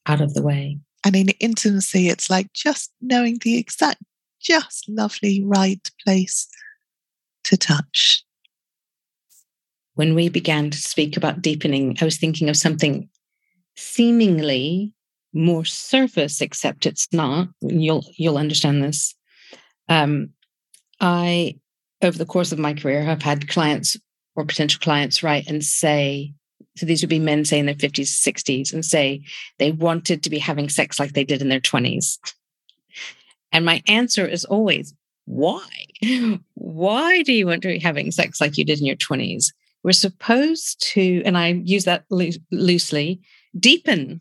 [0.06, 0.78] out of the way.
[1.04, 4.02] And in intimacy, it's like just knowing the exact,
[4.40, 6.48] just lovely right place
[7.44, 8.24] to touch.
[9.94, 13.08] When we began to speak about deepening, I was thinking of something
[13.76, 14.94] seemingly
[15.34, 17.48] more surface, except it's not.
[17.60, 19.14] You'll you'll understand this.
[19.88, 20.30] Um,
[21.00, 21.56] I,
[22.02, 23.96] over the course of my career, have had clients
[24.36, 26.32] or potential clients write and say,
[26.76, 29.22] so these would be men, say in their 50s, 60s, and say
[29.58, 32.18] they wanted to be having sex like they did in their 20s.
[33.50, 34.94] And my answer is always,
[35.26, 35.68] why?
[36.54, 39.52] Why do you want to be having sex like you did in your 20s?
[39.82, 43.20] We're supposed to, and I use that lo- loosely,
[43.58, 44.20] deepen.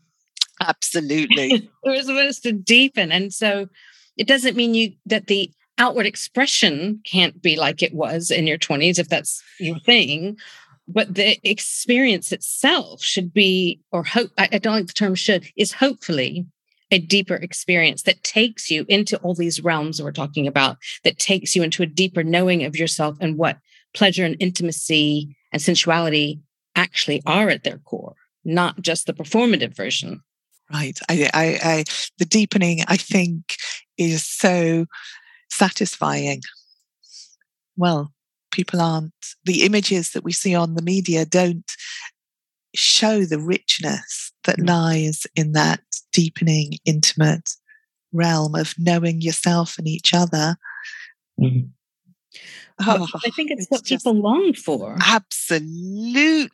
[0.60, 1.70] Absolutely.
[1.84, 3.12] We're supposed to deepen.
[3.12, 3.68] And so
[4.16, 8.58] it doesn't mean you that the outward expression can't be like it was in your
[8.58, 10.36] 20s, if that's your thing,
[10.88, 15.46] but the experience itself should be, or hope, I, I don't like the term should,
[15.56, 16.46] is hopefully
[16.90, 21.56] a deeper experience that takes you into all these realms we're talking about, that takes
[21.56, 23.58] you into a deeper knowing of yourself and what
[23.94, 26.40] pleasure and intimacy and sensuality
[26.74, 30.22] actually are at their core, not just the performative version.
[30.72, 30.98] Right.
[31.08, 31.84] I, I, I
[32.18, 33.56] the deepening, I think,
[33.98, 34.86] is so
[35.50, 36.40] satisfying.
[37.76, 38.12] Well,
[38.52, 39.12] people aren't,
[39.44, 41.70] the images that we see on the media don't
[42.74, 44.68] show the richness that mm.
[44.68, 45.80] lies in that
[46.12, 47.50] deepening, intimate
[48.12, 50.56] realm of knowing yourself and each other.
[51.40, 51.68] Mm-hmm.
[52.86, 54.96] Oh, I think it's, it's what people long for.
[55.06, 56.50] Absolutely.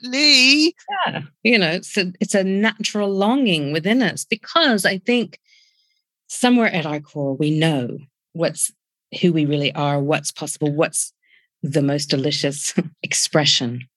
[1.06, 1.22] Yeah.
[1.42, 5.38] You know, it's a it's a natural longing within us because I think
[6.28, 7.98] somewhere at our core we know
[8.32, 8.70] what's
[9.20, 11.12] who we really are, what's possible, what's
[11.62, 13.88] the most delicious expression.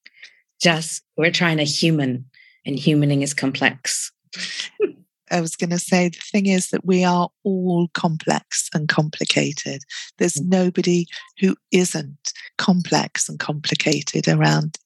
[0.62, 2.26] Just we're trying to human,
[2.65, 4.12] and humaning is complex.
[5.32, 9.82] I was going to say the thing is that we are all complex and complicated.
[10.17, 10.50] There's mm.
[10.50, 11.08] nobody
[11.39, 14.78] who isn't complex and complicated around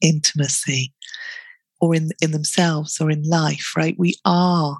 [0.00, 0.92] intimacy
[1.80, 3.94] or in, in themselves or in life, right?
[3.98, 4.78] We are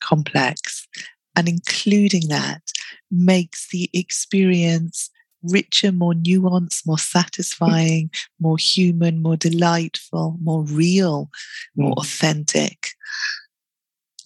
[0.00, 0.86] complex.
[1.34, 2.62] And including that
[3.10, 5.10] makes the experience
[5.42, 11.30] richer, more nuanced, more satisfying, more human, more delightful, more real,
[11.76, 11.98] more mm.
[11.98, 12.88] authentic.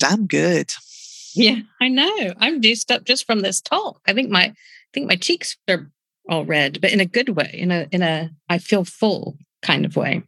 [0.03, 0.73] Damn good.
[1.35, 2.35] Yeah, I know.
[2.41, 4.01] I'm juiced up just from this talk.
[4.07, 4.55] I think my I
[4.93, 5.91] think my cheeks are
[6.29, 9.85] all red, but in a good way, in a in a I feel full kind
[9.87, 10.23] of way.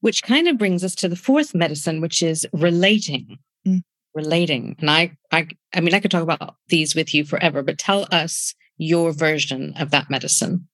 [0.00, 3.38] which kind of brings us to the fourth medicine, which is relating.
[3.66, 3.82] Mm.
[4.14, 4.76] Relating.
[4.80, 8.06] And I, I, I mean, I could talk about these with you forever, but tell
[8.10, 10.68] us your version of that medicine.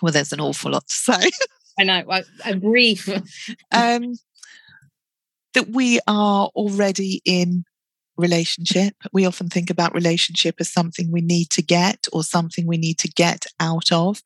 [0.00, 1.30] Well, there's an awful lot to say.
[1.78, 2.04] I know.
[2.08, 3.08] A, a brief.
[3.72, 4.14] um,
[5.54, 7.64] that we are already in
[8.16, 8.94] relationship.
[9.12, 12.98] We often think about relationship as something we need to get or something we need
[12.98, 14.22] to get out of.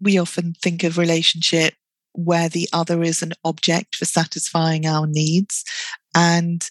[0.00, 1.74] We often think of relationship
[2.14, 5.64] where the other is an object for satisfying our needs.
[6.14, 6.68] And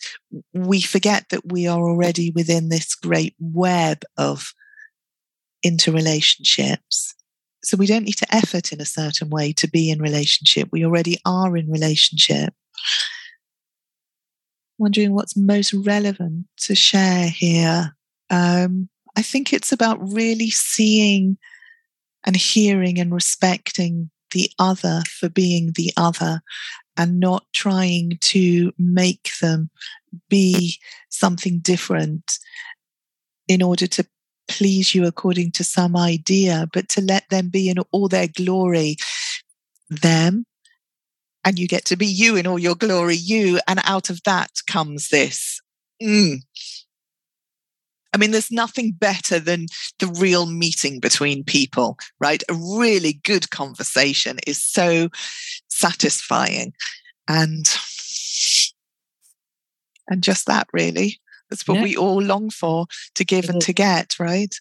[0.54, 4.54] we forget that we are already within this great web of
[5.66, 7.14] interrelationships.
[7.64, 10.70] So we don't need to effort in a certain way to be in relationship.
[10.72, 12.54] We already are in relationship.
[14.82, 17.96] Wondering what's most relevant to share here.
[18.32, 21.38] Um, I think it's about really seeing
[22.24, 26.42] and hearing and respecting the other for being the other
[26.98, 29.70] and not trying to make them
[30.30, 32.40] be something different
[33.48, 34.04] in order to
[34.48, 38.96] please you according to some idea, but to let them be in all their glory,
[39.92, 40.44] them,
[41.44, 43.60] and you get to be you in all your glory, you.
[43.68, 45.62] And out of that comes this.
[46.02, 46.38] Mm.
[48.14, 49.68] I mean, there's nothing better than
[50.00, 52.44] the real meeting between people, right?
[52.50, 55.10] A really good conversation is so
[55.70, 56.74] satisfying.
[57.28, 57.66] And
[60.08, 61.20] and just that really.
[61.50, 61.84] That's what yeah.
[61.84, 64.54] we all long for to give and to get, right?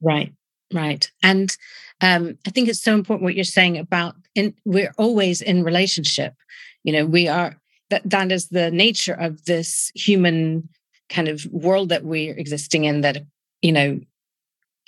[0.00, 0.32] Right,
[0.72, 1.10] right.
[1.22, 1.56] And
[2.02, 6.34] um, I think it's so important what you're saying about in, we're always in relationship.
[6.82, 7.56] You know, we are
[7.90, 10.68] that that is the nature of this human
[11.08, 13.18] kind of world that we're existing in that
[13.60, 14.00] you know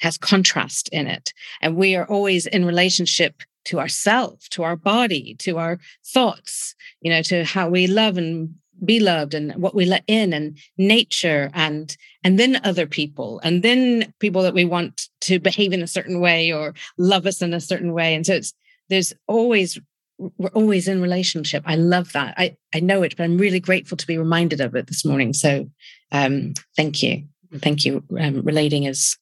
[0.01, 5.37] has contrast in it and we are always in relationship to ourself to our body
[5.39, 9.85] to our thoughts you know to how we love and be loved and what we
[9.85, 15.09] let in and nature and and then other people and then people that we want
[15.21, 18.15] to behave in a certain way or love us in a certain way.
[18.15, 18.53] And so it's
[18.89, 19.79] there's always
[20.19, 21.65] we're always in relationship.
[21.67, 22.35] I love that.
[22.37, 25.33] I i know it but i'm really grateful to be reminded of it this morning.
[25.33, 25.69] So
[26.13, 27.25] um thank you.
[27.59, 29.17] Thank you um, relating is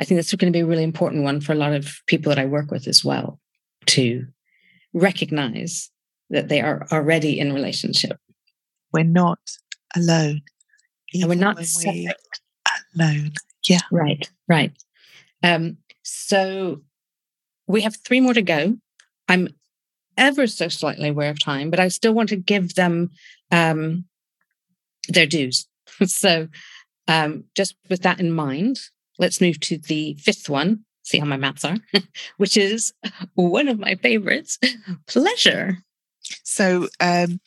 [0.00, 2.30] i think that's going to be a really important one for a lot of people
[2.30, 3.38] that i work with as well
[3.86, 4.26] to
[4.92, 5.90] recognize
[6.30, 8.18] that they are already in relationship
[8.92, 9.38] we're not
[9.96, 10.42] alone.
[11.14, 11.58] And we're not
[12.96, 13.32] alone.
[13.68, 13.78] Yeah.
[13.90, 14.72] Right, right.
[15.42, 16.82] Um, so
[17.66, 18.76] we have three more to go.
[19.28, 19.48] I'm
[20.16, 23.10] ever so slightly aware of time, but I still want to give them
[23.50, 24.04] um,
[25.08, 25.66] their dues.
[26.04, 26.48] so,
[27.08, 28.78] um, just with that in mind,
[29.18, 30.84] let's move to the fifth one.
[31.04, 31.78] See how my maths are,
[32.36, 32.92] which is
[33.34, 34.58] one of my favorites
[35.08, 35.78] pleasure.
[36.44, 37.40] So, um,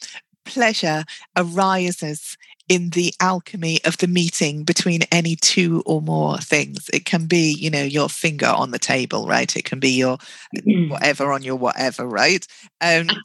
[0.45, 1.03] pleasure
[1.35, 6.89] arises in the alchemy of the meeting between any two or more things.
[6.91, 9.55] It can be, you know, your finger on the table, right?
[9.55, 10.17] It can be your
[10.55, 10.89] mm.
[10.89, 12.45] whatever on your whatever, right?
[12.81, 13.21] Um, ah.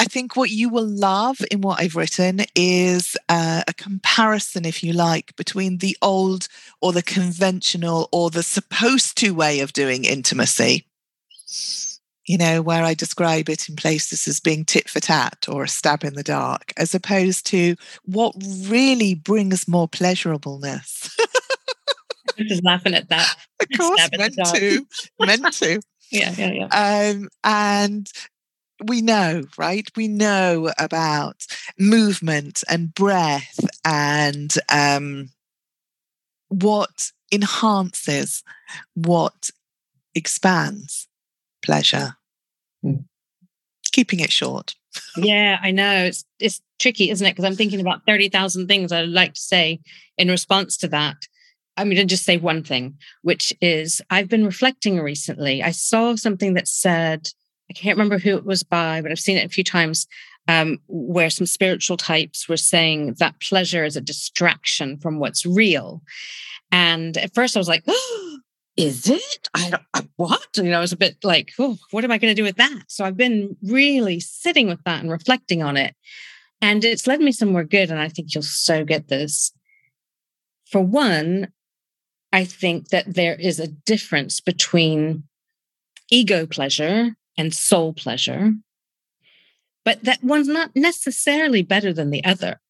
[0.00, 4.82] I think what you will love in what I've written is uh, a comparison, if
[4.82, 6.48] you like, between the old
[6.80, 10.86] or the conventional or the supposed to way of doing intimacy
[12.26, 15.68] you know, where I describe it in places as being tit for tat or a
[15.68, 18.34] stab in the dark, as opposed to what
[18.66, 21.16] really brings more pleasurableness.
[22.38, 23.34] I'm just laughing at that.
[23.60, 24.86] Of course, meant to,
[25.20, 25.82] meant to.
[26.10, 27.10] yeah, yeah, yeah.
[27.12, 28.10] Um, and
[28.82, 29.86] we know, right?
[29.94, 31.44] We know about
[31.78, 35.28] movement and breath and um,
[36.48, 38.42] what enhances,
[38.94, 39.50] what
[40.14, 41.06] expands
[41.62, 42.16] pleasure.
[42.84, 43.04] Mm.
[43.92, 44.74] Keeping it short.
[45.16, 46.04] yeah, I know.
[46.04, 47.30] It's it's tricky, isn't it?
[47.30, 49.80] Because I'm thinking about 30,000 things I'd like to say
[50.18, 51.16] in response to that.
[51.76, 55.62] I'm going to just say one thing, which is I've been reflecting recently.
[55.62, 57.28] I saw something that said,
[57.70, 60.06] I can't remember who it was by, but I've seen it a few times,
[60.48, 66.02] um, where some spiritual types were saying that pleasure is a distraction from what's real.
[66.72, 68.38] And at first I was like, oh,
[68.80, 69.48] is it?
[69.54, 70.48] I I, what?
[70.56, 72.56] You know, I was a bit like, oh, what am I going to do with
[72.56, 72.84] that?
[72.88, 75.94] So I've been really sitting with that and reflecting on it.
[76.62, 77.90] And it's led me somewhere good.
[77.90, 79.52] And I think you'll so get this.
[80.70, 81.48] For one,
[82.32, 85.24] I think that there is a difference between
[86.10, 88.52] ego pleasure and soul pleasure,
[89.84, 92.60] but that one's not necessarily better than the other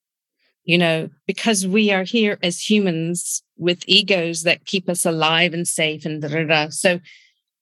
[0.65, 5.69] you know, because we are here as humans with egos that keep us alive and
[5.69, 6.69] safe and da, da, da.
[6.71, 7.01] So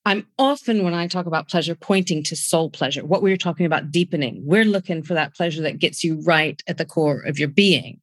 [0.04, 3.66] I'm often, when I talk about pleasure, pointing to soul pleasure, what we were talking
[3.66, 4.40] about deepening.
[4.44, 8.00] We're looking for that pleasure that gets you right at the core of your being.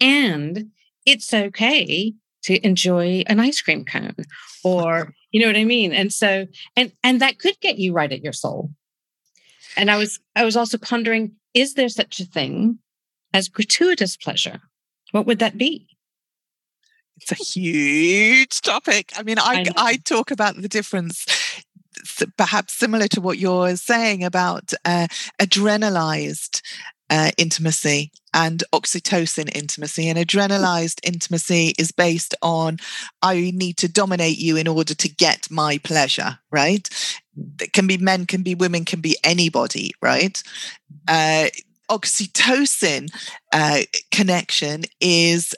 [0.00, 0.70] And
[1.06, 2.14] it's okay
[2.44, 4.14] to enjoy an ice cream cone
[4.62, 6.46] or you know what i mean and so
[6.76, 8.70] and and that could get you right at your soul
[9.76, 12.78] and i was i was also pondering is there such a thing
[13.32, 14.60] as gratuitous pleasure
[15.12, 15.88] what would that be
[17.16, 21.26] it's a huge topic i mean i i, I talk about the difference
[22.36, 25.06] perhaps similar to what you're saying about uh,
[25.40, 26.60] adrenalized
[27.10, 30.08] uh, intimacy and oxytocin intimacy.
[30.08, 32.78] And adrenalized intimacy is based on
[33.22, 36.88] I need to dominate you in order to get my pleasure, right?
[37.60, 40.42] It can be men, can be women, can be anybody, right?
[41.06, 41.46] Uh,
[41.90, 43.10] oxytocin
[43.52, 45.54] uh, connection is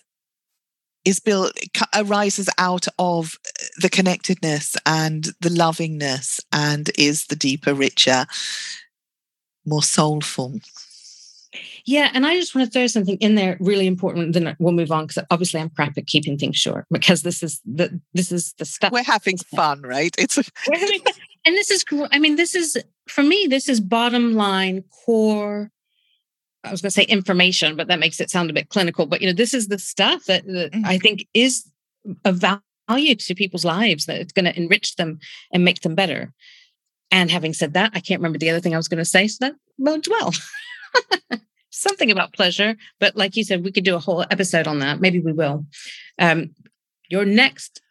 [1.06, 1.52] is built
[1.94, 8.26] arises out of uh, the connectedness and the lovingness and is the deeper richer
[9.64, 10.60] more soulful
[11.84, 14.32] yeah, and I just want to throw something in there really important.
[14.32, 17.60] Then we'll move on because obviously I'm crap at keeping things short because this is
[17.64, 20.14] the this is the stuff we're having fun, right?
[20.18, 22.76] It's and this is I mean this is
[23.08, 25.70] for me this is bottom line core.
[26.66, 29.06] I was going to say information, but that makes it sound a bit clinical.
[29.06, 30.84] But you know, this is the stuff that, that mm-hmm.
[30.84, 31.68] I think is
[32.24, 32.42] of
[32.88, 35.18] value to people's lives that it's going to enrich them
[35.52, 36.32] and make them better.
[37.10, 39.28] And having said that, I can't remember the other thing I was going to say,
[39.28, 40.32] so that bodes well.
[41.76, 45.00] something about pleasure, but like you said, we could do a whole episode on that.
[45.00, 45.66] Maybe we will.
[46.18, 46.54] Um,
[47.08, 47.82] your next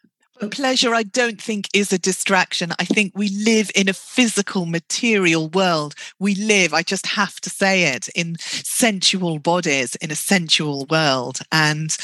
[0.50, 2.72] pleasure i don't think is a distraction.
[2.78, 5.94] I think we live in a physical material world.
[6.18, 11.38] We live i just have to say it in sensual bodies in a sensual world.
[11.50, 11.96] And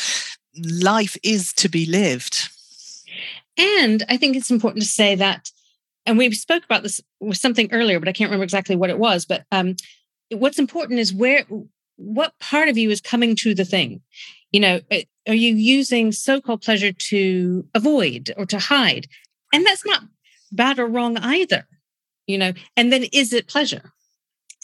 [0.82, 2.48] life is to be lived.
[3.58, 5.50] And i think it's important to say that
[6.06, 8.98] and we spoke about this with something earlier but i can't remember exactly what it
[8.98, 9.76] was but um,
[10.30, 11.44] what's important is where
[11.96, 14.00] what part of you is coming to the thing
[14.52, 19.06] you know eh, are you using so-called pleasure to avoid or to hide
[19.52, 20.02] and that's not
[20.50, 21.66] bad or wrong either
[22.26, 23.92] you know and then is it pleasure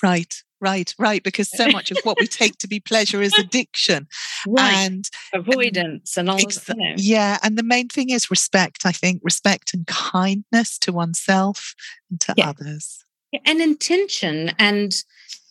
[0.03, 4.07] right right right because so much of what we take to be pleasure is addiction
[4.47, 4.73] right.
[4.73, 6.95] and avoidance and, and all ex- you know.
[6.97, 11.75] yeah and the main thing is respect i think respect and kindness to oneself
[12.11, 12.51] and to yeah.
[12.51, 13.05] others
[13.45, 15.05] and intention and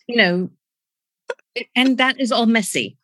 [0.08, 0.50] you know,
[1.76, 2.97] and that is all messy.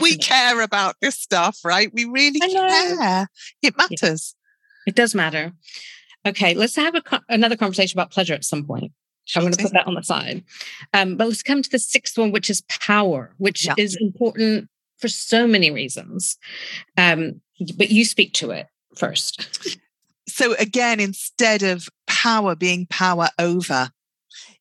[0.00, 1.90] We care about this stuff, right?
[1.92, 3.28] We really care.
[3.62, 4.34] It matters.
[4.34, 4.90] Yeah.
[4.90, 5.52] It does matter.
[6.26, 8.92] Okay, let's have a, another conversation about pleasure at some point.
[9.36, 10.42] I'm going to put that on the side.
[10.94, 13.74] Um, but let's come to the sixth one, which is power, which yeah.
[13.76, 14.68] is important
[14.98, 16.38] for so many reasons.
[16.96, 17.40] Um,
[17.76, 18.66] but you speak to it
[18.96, 19.78] first.
[20.26, 23.90] So, again, instead of power being power over,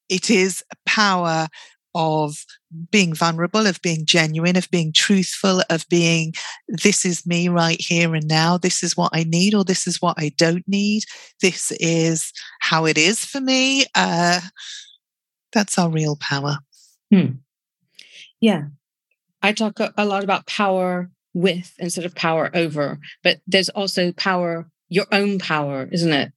[0.09, 1.47] it is power
[1.97, 2.45] of
[2.91, 6.31] being vulnerable, of being genuine, of being truthful, of being,
[6.67, 8.55] this is me right here and now.
[8.55, 11.03] This is what I need, or this is what I don't need.
[11.41, 13.85] This is how it is for me.
[13.95, 14.41] Uh,
[15.51, 16.59] that's our real power.
[17.11, 17.37] Hmm.
[18.39, 18.65] Yeah.
[19.41, 24.69] I talk a lot about power with instead of power over, but there's also power,
[24.89, 26.31] your own power, isn't it?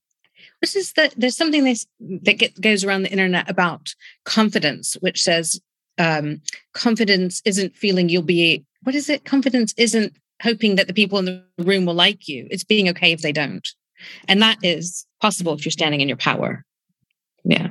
[0.61, 1.85] This is that there's something that
[2.23, 3.95] that get, goes around the internet about
[4.25, 5.59] confidence, which says
[5.97, 6.41] um,
[6.73, 9.25] confidence isn't feeling you'll be what is it?
[9.25, 12.47] Confidence isn't hoping that the people in the room will like you.
[12.49, 13.67] It's being okay if they don't,
[14.27, 16.63] and that is possible if you're standing in your power.
[17.43, 17.69] Yeah,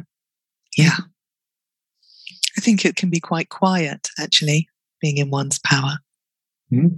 [0.76, 0.96] yeah.
[2.58, 4.68] I think it can be quite quiet, actually,
[5.00, 5.98] being in one's power.
[6.72, 6.96] Mm-hmm.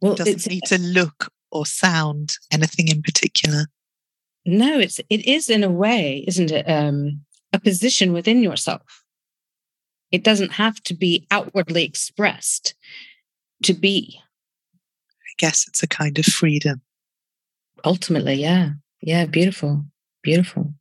[0.00, 3.66] Well, it doesn't need to look or sound anything in particular.
[4.46, 6.68] No, it's it is in a way, isn't it?
[6.70, 7.22] Um,
[7.52, 9.02] a position within yourself.
[10.12, 12.74] It doesn't have to be outwardly expressed
[13.64, 14.20] to be.
[14.22, 16.80] I guess it's a kind of freedom.
[17.84, 18.70] Ultimately, yeah.
[19.02, 19.84] Yeah, beautiful.
[20.22, 20.72] Beautiful.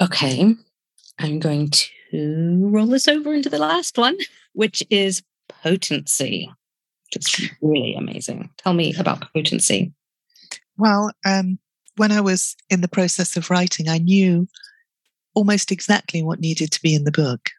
[0.00, 0.54] Okay.
[1.18, 1.70] I'm going
[2.10, 4.16] to roll this over into the last one,
[4.54, 6.50] which is potency.
[7.12, 8.50] It's really amazing.
[8.56, 9.92] Tell me about potency.
[10.76, 11.58] Well, um,
[11.96, 14.48] when I was in the process of writing, I knew
[15.34, 17.50] almost exactly what needed to be in the book.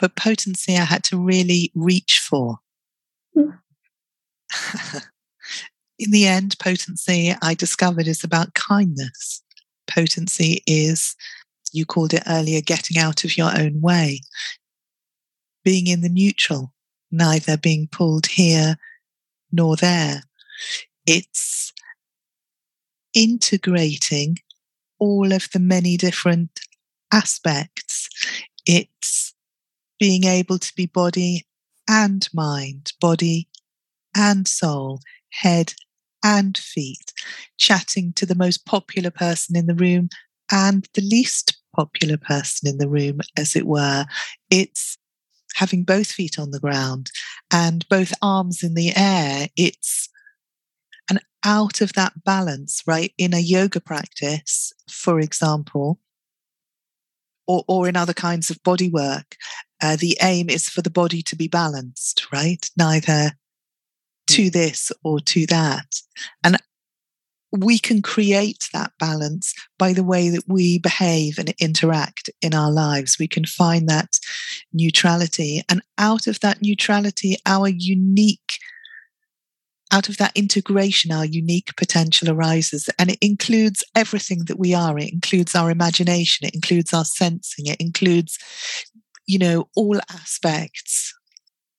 [0.00, 2.58] But potency, I had to really reach for.
[3.36, 3.58] Mm.
[5.98, 9.42] in the end, potency, I discovered, is about kindness.
[9.86, 11.14] Potency is,
[11.72, 14.20] you called it earlier, getting out of your own way,
[15.64, 16.72] being in the neutral,
[17.10, 18.76] neither being pulled here
[19.52, 20.22] nor there.
[21.06, 21.72] It's
[23.14, 24.36] integrating
[24.98, 26.60] all of the many different
[27.12, 28.08] aspects.
[28.66, 29.34] It's
[29.98, 31.46] being able to be body
[31.88, 33.48] and mind, body
[34.16, 35.00] and soul,
[35.30, 35.74] head
[36.24, 37.12] and feet,
[37.58, 40.08] chatting to the most popular person in the room
[40.50, 44.06] and the least popular person in the room, as it were.
[44.50, 44.96] It's
[45.54, 47.10] having both feet on the ground
[47.52, 49.48] and both arms in the air.
[49.56, 50.08] It's
[51.08, 53.12] and out of that balance, right?
[53.18, 56.00] In a yoga practice, for example,
[57.46, 59.36] or, or in other kinds of body work,
[59.82, 62.70] uh, the aim is for the body to be balanced, right?
[62.76, 63.32] Neither
[64.28, 64.48] to hmm.
[64.48, 66.00] this or to that.
[66.42, 66.56] And
[67.56, 72.70] we can create that balance by the way that we behave and interact in our
[72.70, 73.16] lives.
[73.18, 74.18] We can find that
[74.72, 75.62] neutrality.
[75.68, 78.58] And out of that neutrality, our unique,
[79.94, 82.90] out of that integration, our unique potential arises.
[82.98, 84.98] And it includes everything that we are.
[84.98, 88.36] It includes our imagination, it includes our sensing, it includes,
[89.26, 91.14] you know, all aspects.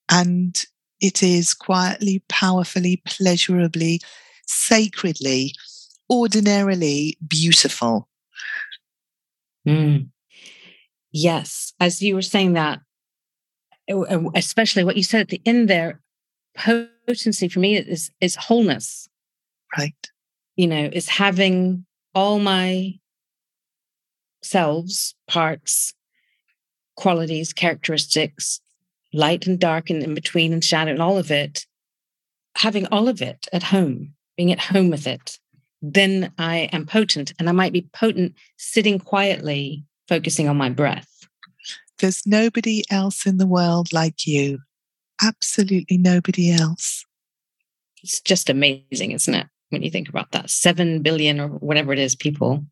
[0.09, 0.55] And
[1.01, 3.99] it is quietly, powerfully, pleasurably,
[4.47, 5.53] sacredly,
[6.09, 8.07] ordinarily beautiful.
[9.67, 10.07] Mm.
[11.11, 11.73] Yes.
[11.81, 12.79] As you were saying that,
[14.35, 15.99] especially what you said at the end there,
[17.05, 19.07] potency for me is is wholeness.
[19.77, 19.93] Right.
[20.55, 22.93] You know, is having all my
[24.41, 25.93] selves, parts,
[26.95, 28.61] qualities, characteristics,
[29.13, 31.65] light and dark and in between and shadow and all of it,
[32.55, 35.39] having all of it at home, being at home with it,
[35.81, 37.33] then I am potent.
[37.39, 41.09] And I might be potent sitting quietly, focusing on my breath.
[41.99, 44.59] There's nobody else in the world like you.
[45.21, 47.05] Absolutely nobody else.
[48.03, 49.47] It's just amazing, isn't it?
[49.69, 52.65] When you think about that, seven billion or whatever it is, people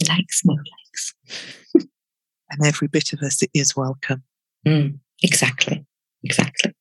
[0.00, 1.14] likes like snowflakes.
[1.74, 4.22] and every bit of us is welcome.
[4.66, 4.98] Mm.
[5.22, 5.86] Exactly.
[6.22, 6.72] Exactly.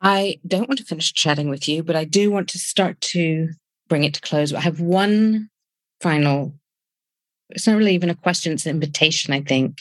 [0.00, 3.50] I don't want to finish chatting with you, but I do want to start to
[3.88, 4.52] bring it to close.
[4.52, 5.48] I have one
[6.00, 6.54] final,
[7.50, 9.78] it's not really even a question, it's an invitation, I think.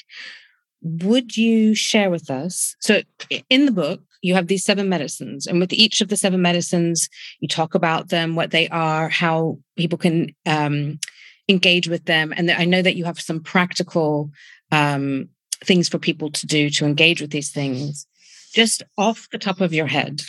[0.81, 2.75] Would you share with us?
[2.79, 3.01] So,
[3.49, 7.09] in the book, you have these seven medicines, and with each of the seven medicines,
[7.39, 10.99] you talk about them, what they are, how people can um,
[11.47, 12.33] engage with them.
[12.35, 14.31] And I know that you have some practical
[14.71, 15.29] um,
[15.63, 18.07] things for people to do to engage with these things.
[18.53, 20.21] Just off the top of your head,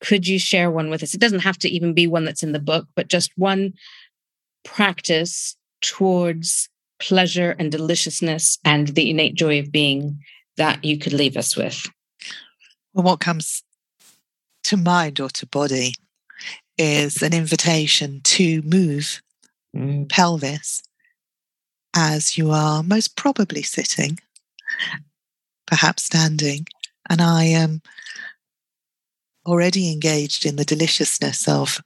[0.00, 1.14] could you share one with us?
[1.14, 3.74] It doesn't have to even be one that's in the book, but just one
[4.64, 6.68] practice towards
[7.00, 10.18] pleasure and deliciousness and the innate joy of being
[10.56, 11.86] that you could leave us with.
[12.92, 13.62] Well, what comes
[14.64, 15.94] to mind or to body
[16.76, 19.22] is an invitation to move
[19.74, 20.08] mm.
[20.08, 20.82] pelvis
[21.94, 24.18] as you are most probably sitting
[25.68, 26.66] perhaps standing.
[27.08, 27.82] And I am
[29.46, 31.80] already engaged in the deliciousness of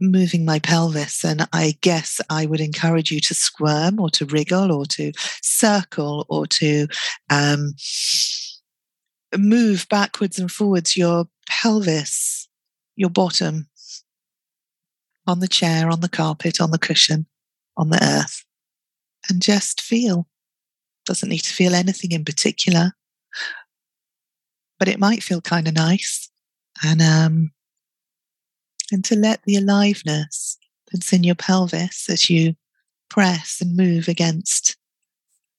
[0.00, 1.24] moving my pelvis.
[1.24, 6.26] And I guess I would encourage you to squirm or to wriggle or to circle
[6.28, 6.86] or to
[7.30, 7.74] um,
[9.36, 12.48] move backwards and forwards your pelvis,
[12.96, 13.68] your bottom
[15.26, 17.26] on the chair, on the carpet, on the cushion,
[17.76, 18.44] on the earth,
[19.28, 20.28] and just feel
[21.06, 22.92] doesn't need to feel anything in particular,
[24.78, 26.28] but it might feel kind of nice.
[26.84, 27.52] And, um,
[28.92, 30.58] and to let the aliveness
[30.92, 32.54] that's in your pelvis as you
[33.08, 34.76] press and move against,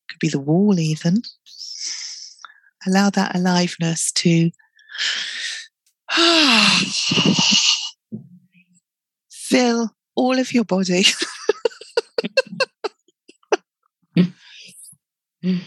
[0.10, 1.22] could be the wall even,
[2.86, 4.50] allow that aliveness to
[9.32, 11.04] fill all of your body.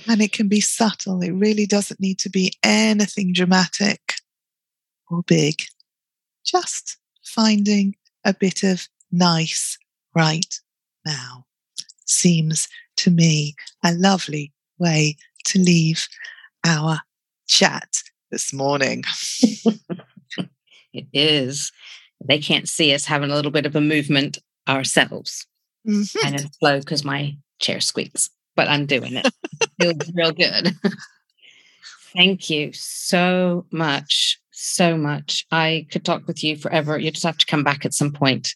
[0.09, 1.23] And it can be subtle.
[1.23, 4.17] It really doesn't need to be anything dramatic
[5.09, 5.63] or big.
[6.45, 6.99] Just
[7.35, 9.78] finding a bit of nice
[10.14, 10.61] right
[11.07, 11.47] now
[12.07, 13.55] seems to me
[13.85, 15.16] a lovely way
[15.47, 16.07] to leave
[16.64, 17.01] our
[17.47, 19.05] chat this morning.
[20.93, 21.72] it is.
[22.22, 25.47] They can't see us having a little bit of a movement ourselves.
[25.89, 26.26] Mm-hmm.
[26.26, 29.26] And it's slow because my chair squeaks but I'm doing it.
[29.81, 30.76] Feels real good.
[32.12, 34.39] Thank you so much.
[34.63, 35.47] So much.
[35.51, 36.99] I could talk with you forever.
[36.99, 38.55] You just have to come back at some point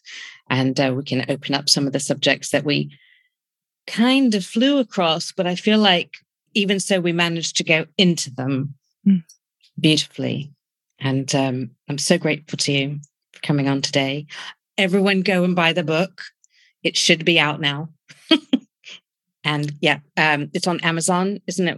[0.51, 2.95] and uh, we can open up some of the subjects that we
[3.87, 6.17] kind of flew across, but I feel like
[6.53, 8.75] even so, we managed to go into them
[9.05, 9.23] mm.
[9.79, 10.51] beautifully.
[10.99, 12.99] And um, I'm so grateful to you
[13.33, 14.27] for coming on today.
[14.77, 16.21] Everyone go and buy the book
[16.83, 17.89] It should be out now.
[19.43, 21.77] and yeah, um, it's on Amazon, isn't it?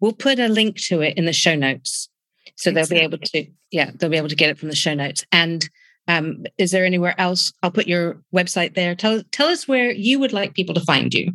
[0.00, 2.08] We'll put a link to it in the show notes.
[2.56, 4.94] So they'll be able to, yeah, they'll be able to get it from the show
[4.94, 5.24] notes.
[5.30, 5.68] And
[6.08, 7.52] um, is there anywhere else?
[7.62, 8.94] I'll put your website there.
[8.94, 11.32] Tell tell us where you would like people to find you.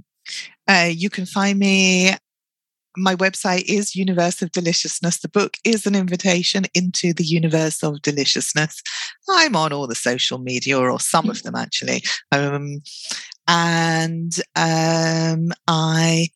[0.68, 2.12] Uh, you can find me.
[2.98, 5.20] My website is Universe of Deliciousness.
[5.20, 8.82] The book is an invitation into the universe of deliciousness.
[9.30, 12.04] I'm on all the social media, or some of them actually.
[12.34, 12.82] Um,
[13.48, 16.28] and um, I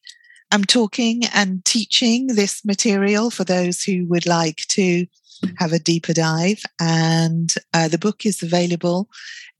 [0.51, 5.05] am talking and teaching this material for those who would like to
[5.57, 6.61] have a deeper dive.
[6.79, 9.09] And uh, the book is available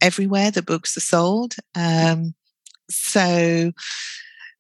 [0.02, 1.56] everywhere the books are sold.
[1.76, 2.34] Um,
[2.90, 3.72] so,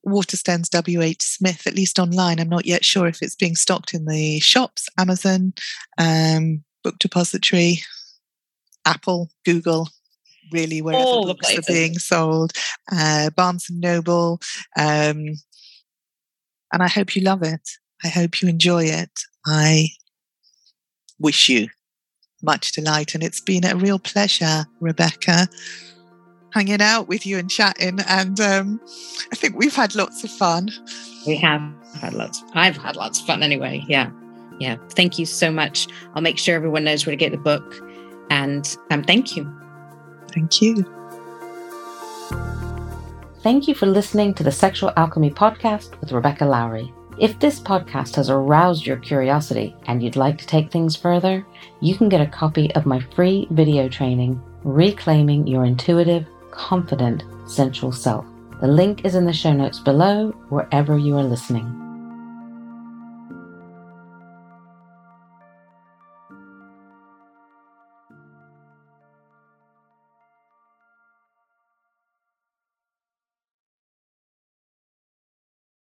[0.05, 1.21] Waterstones W.H.
[1.21, 2.39] Smith, at least online.
[2.39, 5.53] I'm not yet sure if it's being stocked in the shops, Amazon,
[5.97, 7.81] um, Book Depository,
[8.85, 9.89] Apple, Google,
[10.51, 12.53] really wherever All books are being sold,
[12.91, 14.39] uh, Barnes and Noble.
[14.77, 15.35] Um,
[16.75, 17.69] and I hope you love it.
[18.03, 19.09] I hope you enjoy it.
[19.47, 19.87] I
[21.19, 21.69] wish you
[22.43, 23.15] much delight.
[23.15, 25.47] And it's been a real pleasure, Rebecca,
[26.51, 27.99] hanging out with you and chatting.
[28.09, 28.81] And um,
[29.31, 30.69] I think we've had lots of fun.
[31.25, 31.61] We have
[32.01, 32.43] had lots.
[32.55, 33.81] I've had lots of fun anyway.
[33.87, 34.11] Yeah.
[34.59, 34.75] Yeah.
[34.89, 35.87] Thank you so much.
[36.13, 37.73] I'll make sure everyone knows where to get the book.
[38.29, 39.49] And um, thank you.
[40.33, 40.83] Thank you.
[43.45, 46.91] Thank you for listening to the Sexual Alchemy Podcast with Rebecca Lowrie.
[47.19, 51.45] If this podcast has aroused your curiosity and you'd like to take things further,
[51.79, 57.91] you can get a copy of my free video training, Reclaiming Your Intuitive, Confident, Sensual
[57.91, 58.25] Self.
[58.61, 61.84] The link is in the show notes below, wherever you are listening.